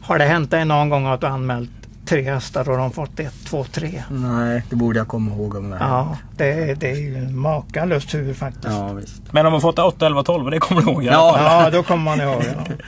[0.00, 1.70] Har det hänt dig någon gång att du anmält
[2.06, 4.02] tre hästar och de fått ett, två, tre?
[4.10, 5.88] Nej, det borde jag komma ihåg om det här.
[5.88, 8.66] Ja, det, det är ju en makalös tur faktiskt.
[8.66, 9.22] Ja, visst.
[9.32, 11.04] Men om man fått 8, 11, 12, det kommer du ihåg?
[11.04, 11.64] fall.
[11.64, 12.42] Ja, då kommer man ihåg.
[12.42, 12.74] Ja.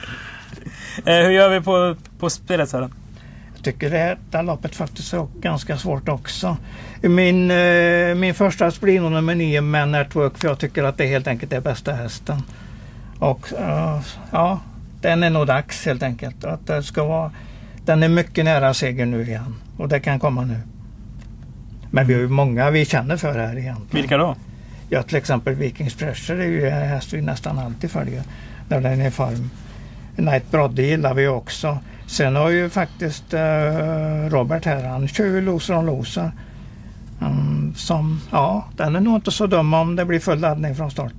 [1.05, 2.93] Eh, hur gör vi på, på spelet Sören?
[3.55, 6.57] Jag tycker det här loppet faktiskt är ganska svårt också.
[7.01, 11.05] Min, eh, min första blir nog nummer nio Man Network för jag tycker att det
[11.05, 12.43] helt enkelt är bästa hästen.
[13.19, 13.99] Och eh,
[14.31, 14.59] ja,
[15.01, 16.43] den är nog dags helt enkelt.
[16.45, 17.31] Att det ska vara,
[17.85, 20.59] den är mycket nära seger nu igen och det kan komma nu.
[21.91, 23.87] Men vi har ju många vi känner för här egentligen.
[23.91, 24.35] Vilka då?
[24.89, 28.23] Ja, till exempel Vikings Pressure är ju en häst vi nästan alltid följer
[28.69, 29.49] när den är i form.
[30.15, 31.77] Night Brodde gillar vi också.
[32.07, 33.39] Sen har ju faktiskt eh,
[34.29, 36.31] Robert här, han kör ju loser on loser.
[37.21, 40.91] Mm, som, ja, den är nog inte så dum om det blir full laddning från
[40.91, 41.13] start.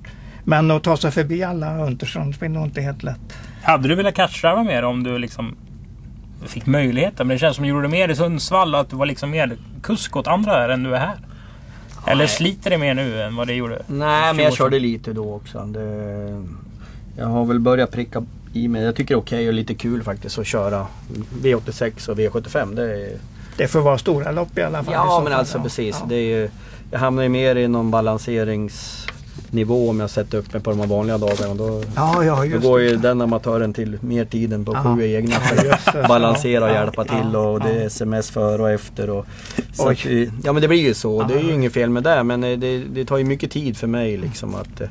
[0.44, 3.20] Men att ta sig förbi alla Untersson blir nog inte helt lätt.
[3.62, 5.56] Hade du velat catchdriva mer om du liksom
[6.46, 7.26] fick möjligheten?
[7.26, 8.74] Men det känns som du gjorde mer i Sundsvall.
[8.74, 11.16] Att du var liksom mer kusk åt andra här än du är här.
[12.06, 13.82] Eller sliter det mer nu än vad det gjorde?
[13.86, 15.58] Nej, men jag körde lite då också.
[15.58, 16.42] Det,
[17.16, 18.82] jag har väl börjat pricka i mig.
[18.82, 20.86] Jag tycker det är okej och lite kul faktiskt att köra
[21.42, 22.74] V86 och V75.
[22.74, 23.16] Det är,
[23.56, 24.94] Det får vara stora lopp i alla fall.
[24.94, 25.96] ja, men alltså precis.
[26.00, 26.06] Ja.
[26.08, 26.50] Det är ju,
[26.90, 29.06] jag hamnar ju mer i någon balanserings...
[29.52, 31.54] nivå om jag sätter upp mig på de här vanliga dagarna.
[31.54, 35.70] Då, Ja, ja då går ju den amatören till mer tiden på sju egna för
[36.00, 39.10] att balansera och hjälpa till och det är sms före och efter.
[39.10, 39.26] Och,
[39.72, 40.04] så att,
[40.44, 41.22] ja men det blir ju så.
[41.22, 43.76] Det är ju inget fel med det men eh, det, det tar ju mycket tid
[43.76, 44.88] för mig liksom att eh,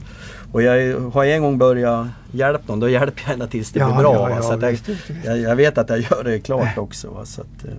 [0.51, 3.79] och jag har jag en gång börjat hjälpa någon då hjälper jag ända tills det
[3.79, 4.29] Ja, blir bra.
[4.29, 5.25] ja, ja, så jag, visst, visst, visst.
[5.25, 7.09] jag, jag vet att jag gör det klart också.
[7.09, 7.25] Va.
[7.25, 7.71] Så, att, eh,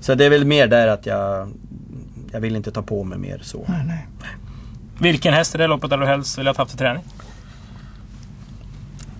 [0.00, 1.48] så det är väl mer där att jag,
[2.32, 3.64] jag vill inte ta på mig mer så.
[3.68, 4.06] Nej, nej.
[5.00, 7.02] Vilken häst i det loppet hade du helst velat haft till träning?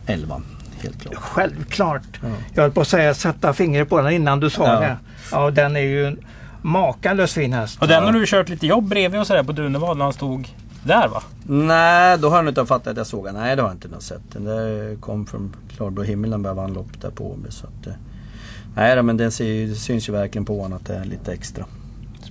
[0.06, 0.42] 11,
[0.82, 1.14] helt klart.
[1.14, 2.02] Självklart.
[2.22, 2.28] Ja.
[2.54, 4.80] Jag höll på att säga sätta fingret på den innan du sa Ja.
[4.80, 4.96] det.
[5.32, 6.18] Ja, den är ju en
[6.62, 7.82] makalös fin häst.
[7.82, 10.48] Och den har du kört lite jobb bredvid och sådär på Dunevad när han stod
[10.84, 11.22] där va?
[11.46, 13.34] Nej, då har han inte fattat att jag såg den.
[13.34, 14.22] Nej, det har jag inte sett.
[14.32, 17.50] Den där kom från klarblå himlen när vann lopp där på Åby.
[17.50, 17.92] Så att, eh,
[18.74, 21.64] nej, men den syns ju verkligen på honom att det är lite extra.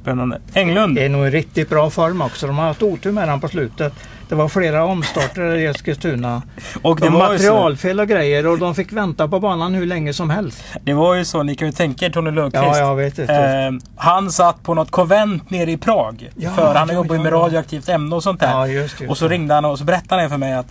[0.10, 0.39] Spännande.
[0.53, 0.95] Englund.
[0.95, 2.47] Det är nog i riktigt bra form också.
[2.47, 3.93] De har haft otur med den på slutet.
[4.30, 6.41] Det var flera omstarter i Eskilstuna.
[6.82, 10.14] Och det Det var, materialfel och grejer och de fick vänta på banan hur länge
[10.14, 10.64] som helst.
[10.84, 12.64] det var ju så, ni kan ju tänka er Tony Löfqvist.
[12.64, 13.34] Ja, jag vet inte.
[13.36, 16.30] Eh, han satt på något konvent nere i Prag.
[16.36, 18.51] Ja, för han jobbar ju med radioaktivt ämne och sånt där.
[18.51, 19.34] Ja, just, just och så det.
[19.34, 20.68] ringde han och så berättade han för mig att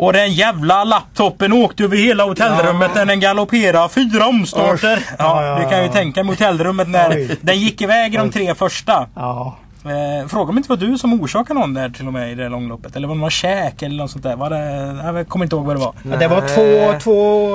[0.00, 5.02] och den jävla laptopen åkte över hela hotellrummet när den galopperade fyra omstarter.
[5.18, 7.36] Ja, Ja, ja, du kan ju tänka med hotellrummet när Oj.
[7.40, 9.06] den gick iväg de tre första.
[9.14, 9.56] Ja.
[9.84, 12.34] Eh, fråga om det inte var du som orsakade någon där till och med i
[12.34, 12.96] det långloppet.
[12.96, 14.36] Eller var det någon käk eller något sånt där.
[14.36, 15.94] Var det, jag kommer inte ihåg vad det var.
[16.10, 16.98] Ja, det var två...
[17.00, 17.46] två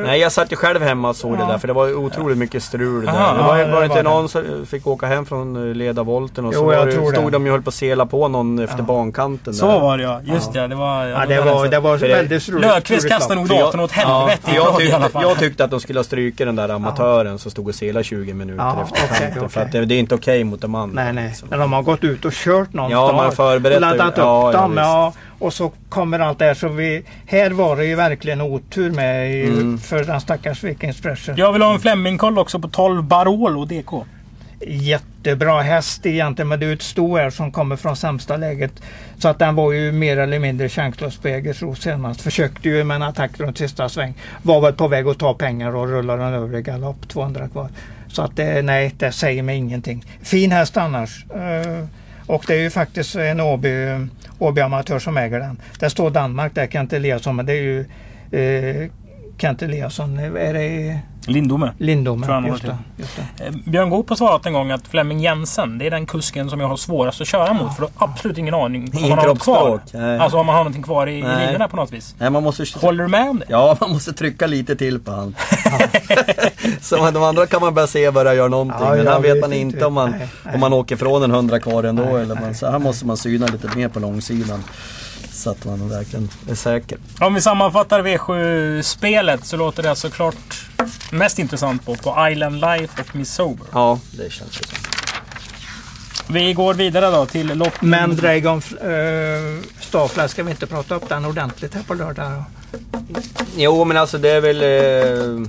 [0.00, 1.46] eh, Nej, jag satt ju själv hemma och såg det Ja.
[1.46, 3.12] där för det var otroligt mycket strul där.
[3.12, 5.68] Aha, det var, ja, var det det inte var någon som fick åka hem från
[5.68, 7.06] eh, ledarvolten och så Jo, var jag det, det.
[7.06, 9.54] stod de ju och höll på att sela på någon efter bankanten.
[9.54, 9.80] Så där.
[9.80, 10.20] var det ja.
[10.24, 10.66] Just det.
[10.66, 12.66] Det var, Ja, det var, det var det- väldigt struligt.
[12.68, 15.22] Löfqvist kastade nog datorn åt helvete Ja, jag, Prag i alla tyckte, fall.
[15.22, 18.34] jag tyckte att de skulle ha strukit den där amatören som stod och selade 20
[18.34, 19.48] minuter Ja, efter kanten.
[19.48, 21.04] För att det, det är inte okej mot de andra.
[21.04, 21.34] Nej, nej.
[21.70, 23.10] När de har gått ut och kört någonstans.
[23.12, 24.76] Ja, man förberett och laddat upp Ja, dem.
[24.76, 26.54] Ja, och så kommer allt det här.
[26.54, 29.78] Så vi, här var det ju verkligen otur med i, Mm.
[29.78, 31.36] för den stackars Viking Expression.
[31.36, 34.04] Jag vill ha en Flemingkoll också på 12 Barolo DK.
[34.60, 38.72] Jättebra häst egentligen men det är ett sto här som kommer från sämsta läget.
[39.18, 42.20] Så att den var ju mer eller mindre chanslös på Jägersro senast.
[42.20, 44.14] Försökte ju med en attack runt sista sväng.
[44.42, 47.68] Var väl på väg att ta pengar och rulla den över i galopp 200 kvar.
[48.16, 50.04] Så att det, nej, det säger mig ingenting.
[50.22, 51.26] Fin häst annars.
[51.30, 51.84] Eh,
[52.26, 53.70] och det är ju faktiskt en Åby,
[54.38, 55.60] Åby amatör som äger den.
[55.78, 57.80] Det står Danmark där, Kent Eliasson, men det är ju
[58.30, 58.90] eh,
[59.38, 60.18] Kent Eliasson.
[60.18, 61.72] Är det Lindome.
[61.78, 62.26] Lindome?
[62.26, 63.44] Tror jag han Just har det, just det.
[63.44, 66.60] Eh, Björn Goop har svarat en gång att Flemming Jensen, det är den kusken som
[66.60, 67.76] jag har svårast att köra mot.
[67.76, 69.80] För du har absolut ingen aning om man har något kvar.
[69.92, 70.18] nej.
[70.18, 72.14] Alltså om man har någonting kvar i, i linjerna på något vis.
[72.18, 72.64] Nej, man måste...
[72.78, 73.44] Håller du med om det?
[73.48, 75.34] Ja, man måste trycka lite till på han.
[76.80, 78.86] så de andra kan man börja se börja göra någonting.
[78.86, 79.86] Ja, men han vet man inte.
[79.86, 80.54] om man, Nej, nej.
[80.54, 82.02] om man åker från en hundra kvar ändå.
[82.02, 84.64] Nej, eller man, så här måste man syna lite mer på långsidan.
[85.36, 86.98] Så att man verkligen är säker.
[87.20, 90.68] Om vi sammanfattar V7-spelet så låter det såklart
[91.12, 93.66] mest intressant på, på Island Life och Miss Sober.
[93.72, 94.76] Ja, det känns det som.
[96.28, 97.82] Vi går vidare då till lopp...
[97.82, 98.62] Men Dragon äh,
[99.80, 102.44] Starfly, ska vi inte prata upp den ordentligt här på lördag?
[103.56, 104.56] Jo, men alltså det är väl...
[104.56, 105.48] Eh,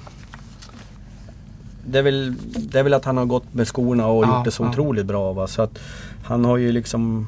[1.85, 4.45] det, är väl det är väl att han har gått med skorna och Ja, gjort
[4.45, 4.69] det så ja.
[4.69, 5.33] otroligt bra.
[5.33, 5.47] Va?
[5.47, 5.79] Så att
[6.25, 7.27] han har ju liksom...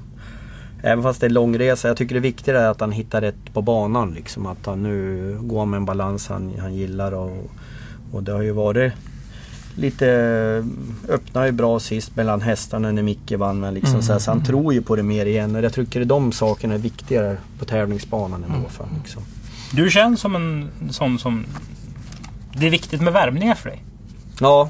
[0.81, 3.61] Även fast det är långresa, jag tycker det viktiga är att han hittar rätt på
[3.61, 4.11] banan.
[4.13, 4.45] Liksom.
[4.45, 7.11] Att han nu går med en balans han, han gillar.
[7.11, 7.51] Och,
[8.11, 8.93] och det har ju varit
[9.75, 10.07] lite...
[11.09, 13.59] Öppnade ju bra sist mellan hästarna när Micke vann.
[13.59, 14.45] Men liksom, Mm, så, här, så han mm.
[14.45, 15.55] tror ju på det mer igen.
[15.55, 18.57] Och jag tycker de sakerna är viktigare på tävlingsbanan ändå.
[18.57, 19.23] Mm, För, liksom.
[19.71, 21.45] Du känns som en sån som...
[22.53, 23.83] Det är viktigt med värmningar för dig.
[24.39, 24.69] Ja,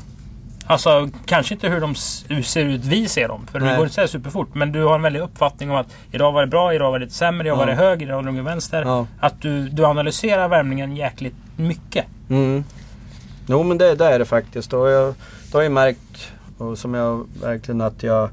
[0.70, 1.96] Alltså kanske inte hur de
[2.44, 3.48] ser ut vi ser dem.
[3.52, 3.78] För det Nej.
[3.78, 4.56] går inte så superfort.
[4.56, 7.06] Men du har en väldig uppfattning om att idag var det bra, idag var det
[7.06, 7.60] lite sämre, idag Ja.
[7.60, 8.82] var det höger, idag var det vänster.
[8.82, 9.08] Ja.
[9.20, 12.06] Att du, du analyserar värmningen jäkligt mycket.
[12.30, 12.64] Mm.
[13.48, 14.74] Jo men det, det är det faktiskt.
[14.74, 15.14] Och jag,
[15.52, 18.30] då har jag märkt, och som jag verkligen att jag...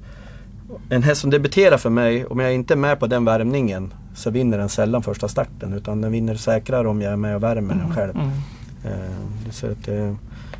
[0.91, 4.30] En häst som debuterar för mig, om jag inte är med på den värmningen så
[4.30, 5.72] vinner den sällan första starten.
[5.72, 8.14] Utan den vinner säkrare om jag är med och värmer den själv.
[8.16, 8.30] Mm.
[8.84, 10.16] Eh, så att det,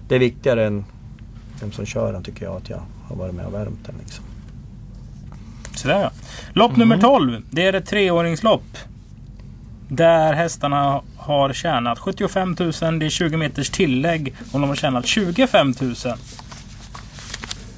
[0.09, 0.85] det är viktigare än
[1.61, 3.94] vem som kör den tycker jag att jag har varit med och värmt den.
[3.98, 4.24] Liksom.
[5.76, 6.11] Sådär ja.
[6.52, 7.42] Lopp nummer 12.
[7.50, 8.78] Det är ett treåringslopp.
[9.88, 12.72] Där hästarna har tjänat 75 000.
[12.98, 14.34] Det är 20 meters tillägg.
[14.52, 15.94] Och de har tjänat 25 000.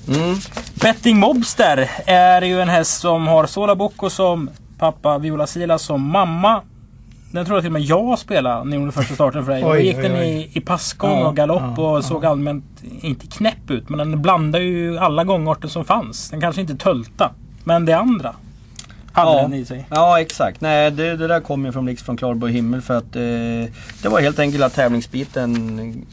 [0.08, 0.36] Mm.
[0.74, 6.02] Betting Mobster är ju en häst som har Sola Bocco som pappa, Viola Sila som
[6.02, 6.62] mamma.
[7.30, 9.62] Den tror jag till och med jag spelade när jag gjorde första starten för dig.
[9.62, 10.26] Då gick oj, den oj.
[10.28, 12.02] i, i passgång Ja, och galopp ja, och ja.
[12.02, 12.64] såg allmänt
[13.00, 13.88] inte knäpp ut.
[13.88, 16.30] Men den blandar ju alla gångarter som fanns.
[16.30, 17.30] Den kanske inte tölta.
[17.64, 18.34] Men det andra.
[19.12, 19.42] hade Ja.
[19.42, 19.86] den i sig.
[19.90, 20.60] Ja exakt.
[20.60, 23.72] Nej det, det där kom ju från Blixt från klarblå himmel för att eh,
[24.02, 26.06] det var helt enkelt att tävlingsbiten mm,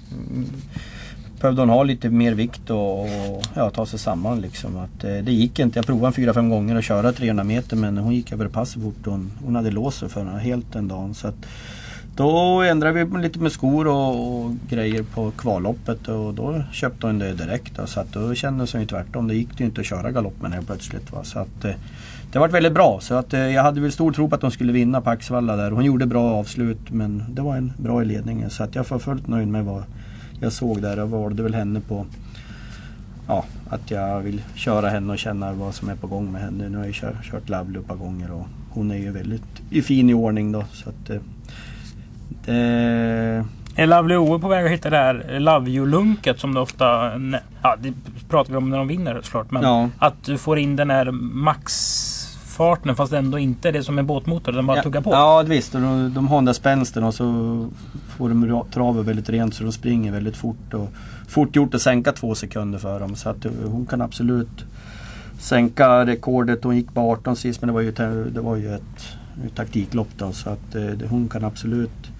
[1.41, 4.77] behövde hon ha lite mer vikt och, och ja, ta sig samman liksom.
[4.77, 5.79] Att, eh, det gick inte.
[5.79, 8.69] Jag provade en fyra fem gånger att köra 300 meter men hon gick över pass
[8.71, 11.13] så fort hon, hon hade låst sig för henne helt den dagen.
[11.13, 11.35] Så att,
[12.15, 17.19] då ändrade vi lite med skor och, och grejer på kvalloppet och då köpte hon
[17.19, 17.75] det direkt.
[17.75, 19.27] Då, så att då kändes hon ju tvärtom.
[19.27, 21.11] Det gick det ju inte att köra galopp helt plötsligt.
[21.11, 21.23] Va?
[21.23, 21.71] Så att, eh,
[22.31, 22.99] det varit väldigt bra.
[23.01, 25.55] Så att, eh, jag hade väl stor tro på att hon skulle vinna på Axvalla
[25.55, 25.71] där.
[25.71, 28.49] Hon gjorde bra avslut men det var en bra i ledningen.
[28.49, 29.83] Så att jag var fullt nöjd med vad
[30.39, 30.97] jag såg där.
[30.97, 32.05] Jag valde väl henne på
[33.27, 36.69] Ja, att jag vill köra henne och känna vad som är på gång med henne.
[36.69, 39.81] Nu har jag kört, kört Lovely ett par gånger och hon är ju väldigt i
[39.81, 40.63] fin i ordning då.
[40.71, 41.17] Så att, eh,
[42.45, 47.11] det, Är Lovely Oe på väg att hitta det här Love You-lunket som det ofta...
[47.63, 47.93] Ja, det
[48.29, 49.51] pratar vi om när de vinner såklart.
[49.51, 49.89] Men Ja.
[49.99, 51.11] att du får in den här
[52.59, 54.51] maxfarten fast ändå inte det som är båtmotor.
[54.51, 55.11] Den bara ja, tuggar på.
[55.11, 57.69] Ja visst, och de, de där spänsten och så
[58.07, 60.73] får de ra- travet väldigt rent så de springer väldigt fort.
[60.73, 60.89] Och
[61.27, 63.15] fort gjort att sänka två sekunder för dem.
[63.15, 64.65] Så att eh, hon kan absolut
[65.39, 66.63] sänka rekordet.
[66.63, 67.91] Hon gick på 18 sist men det var ju,
[68.33, 70.31] det var ju ett, ett taktiklopp då.
[70.31, 72.11] Så att eh, det, hon kan absolut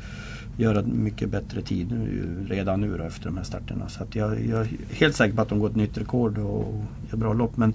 [0.58, 3.90] göra mycket bättre tid nu, redan nu då, efter de här starterna.
[3.90, 6.84] Så att jag, jag är helt säker på att de går ett nytt rekord och
[7.10, 7.58] gör bra lopp.
[7.58, 7.74] Men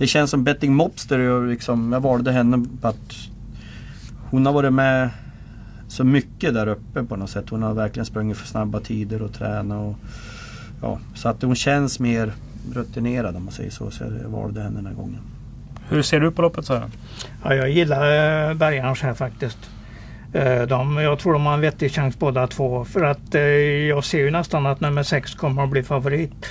[0.00, 3.14] det känns som Betting Mobster, jag, liksom, jag valde henne på att
[4.30, 5.10] hon har varit med
[5.88, 7.44] så mycket där uppe på något sätt.
[7.50, 9.78] Hon har verkligen sprungit för snabba tider och tränat.
[9.78, 9.96] Och,
[10.82, 12.32] ja, så att hon känns mer
[12.74, 13.90] rutinerad om man säger så.
[13.90, 15.20] Så jag valde henne den här gången.
[15.88, 16.90] Hur ser du på loppet Sören?
[17.44, 18.00] Ja, jag gillar
[18.50, 19.58] eh, Bergarns här faktiskt.
[20.32, 22.84] Eh, De, jag tror de har en vettig chans båda två.
[22.84, 26.46] För att eh, jag ser ju nästan att nummer 6 kommer att bli favorit.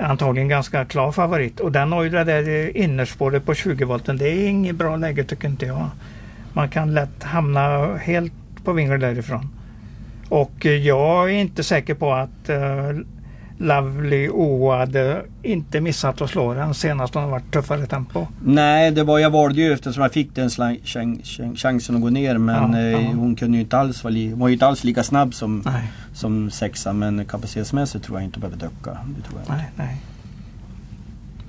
[0.00, 1.60] Antagligen ganska klar favorit.
[1.60, 4.16] Och den har ju det där innerspåret på 20 volten.
[4.16, 5.90] Det är inget bra läge tycker inte jag.
[6.52, 8.32] Man kan lätt hamna helt
[8.64, 9.48] på vingel därifrån.
[10.28, 12.90] Och eh, jag är inte säker på att eh,
[13.58, 18.26] Lovely O hade inte missat att slå den senast hon har varit tuffare tempo.
[18.44, 22.02] Nej, det var, jag valde ju eftersom jag fick den slang, chans, chans, chansen att
[22.02, 22.38] gå ner.
[22.38, 24.84] Men Ja, eh, hon kunde ju inte alls vara, li, hon var ju inte alls
[24.84, 26.92] lika snabb som, Nej, som sexa.
[26.92, 28.98] Men kapacitetsmässigt tror jag inte behöver ducka.
[29.16, 29.52] Det tror jag inte.
[29.56, 30.00] nej, nej.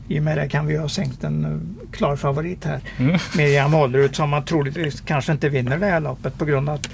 [0.08, 2.80] I och med det kan vi ha sänkt en eh, klar favorit här.
[2.97, 3.18] Mm.
[3.38, 6.89] Miriam Hållerud som man troligtvis kanske inte vinner det här loppet på grund av att,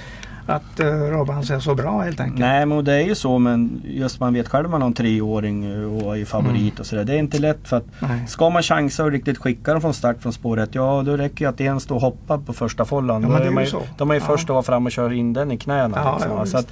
[0.46, 2.40] att uh, Robbans är så bra helt enkelt.
[2.40, 5.66] Nej men det är ju så men just man vet själv man har en treåring
[5.66, 7.04] eh, och är favorit och sådär.
[7.04, 8.28] Det är inte lätt för att Nej.
[8.28, 11.50] ska man chansa och riktigt skicka dem från start från spåret ja då räcker ju
[11.50, 13.22] att en står och hoppar på första follan.
[13.22, 13.82] Ja, men det är ju så.
[13.98, 14.26] de är ju Ja.
[14.26, 15.98] först att vara fram och köra in den i knäna.
[16.04, 16.68] Ja, liksom, ja, så att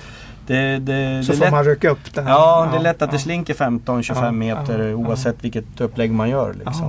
[0.48, 2.28] det, det, Så det får lätt, man rycka upp den.
[2.28, 3.20] Ja, det är lätt att det ja.
[3.22, 6.54] slinker 15-25 Ja, meter ja, oavsett vilket upplägg man gör.
[6.54, 6.88] Liksom.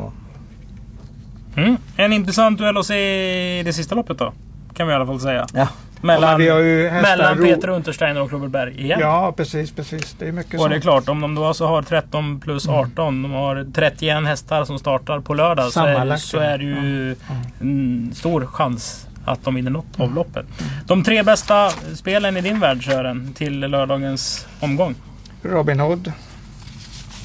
[1.54, 1.62] Ja.
[1.62, 1.76] Mm.
[1.96, 4.32] En intressant duell att se i det sista loppet då.
[4.74, 5.46] Kan vi i alla fall säga.
[5.54, 5.68] Ja.
[6.02, 6.54] Mellan, Ja,
[7.02, 9.00] mellan Peter Untersteiner och Robert Berg igen.
[9.00, 10.16] Ja, precis, precis.
[10.18, 10.82] Det är mycket Och det är sånt.
[10.82, 15.20] klart, om de då alltså har 13 plus 18, de har 31 hästar som startar
[15.20, 17.16] på lördag så är, så är det ju
[17.60, 20.46] en stor chans att de vinner något av loppet.
[20.86, 24.94] De tre bästa spelen i din värld Sören, till lördagens omgång.
[25.42, 26.12] Robin Hood.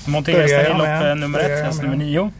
[0.07, 1.17] Börjar i lopp med.
[1.17, 2.31] nummer ett, häst nummer nio.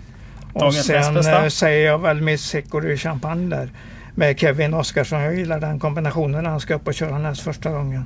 [0.53, 1.43] Och Dagens sen bästa.
[1.43, 3.69] eh, säger jag väl Miss Hickory Champagne där.
[4.15, 5.21] Med Kevin Oskarsson.
[5.21, 8.05] Jag gillar den kombinationen när han ska upp och köra näst första gången.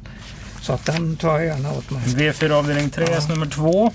[0.62, 2.02] Så att den tar jag gärna åt mig.
[2.04, 3.92] V4 avdelning 3, häst nummer två.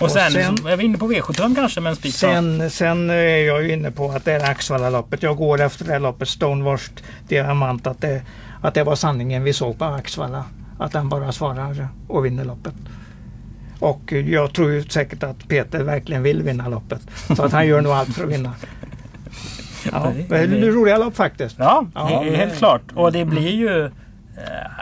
[0.00, 2.14] Och, sen, sen- så är vi inne på V75 kanske med en spik.
[2.14, 5.22] Sen, sen är jag ju inne på att det är Axvalla-loppet.
[5.22, 8.22] Jag går efter det här loppet, Stonewashed Diamant, att det,
[8.62, 10.44] att det var sanningen vi såg på Axvalla.
[10.78, 12.74] Att den bara svarar och vinner loppet.
[13.78, 17.00] Och jag tror ju säkert att Peter verkligen vill vinna loppet.
[17.36, 18.52] Så att han gör nog allt för att vinna.
[19.92, 21.56] Ja, det är roliga lopp faktiskt.
[21.58, 22.82] Ja, Ja, helt klart.
[22.94, 23.90] Och det blir ju...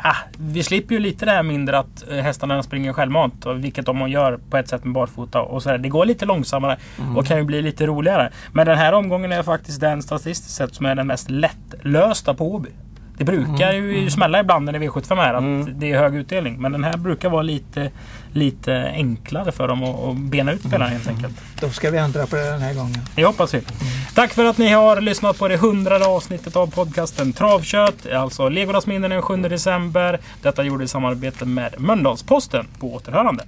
[0.05, 3.46] ah, vi slipper ju lite det här mindre att eh, hästarna springer självmant.
[3.46, 5.40] och Vilket de gör på ett sätt med barfota.
[5.40, 5.78] Och så där.
[5.78, 6.76] Det går lite långsammare
[7.16, 8.30] och kan ju bli lite roligare.
[8.53, 12.55] Men den här omgången är faktiskt den statistiskt sett som är den mest lättlösta på
[12.55, 12.68] Åby.
[13.19, 15.79] Det brukar ju smälla ibland när det är V75 här att Mm.
[15.79, 16.61] det är hög utdelning.
[16.61, 17.91] Men den här brukar vara lite,
[18.33, 21.35] lite enklare för dem att, att bena ut spelarna helt enkelt.
[21.61, 22.99] Då ska vi ändra på det den här gången.
[23.14, 23.61] Det hoppas vi.
[24.14, 28.07] Tack för att ni har lyssnat på det hundrade avsnittet av podcasten Travkött.
[28.14, 30.19] Alltså Legolas minnen den 7 december.
[30.43, 32.66] Detta gjorde i samarbete med Mölndalsposten.
[32.81, 33.45] På återhörande.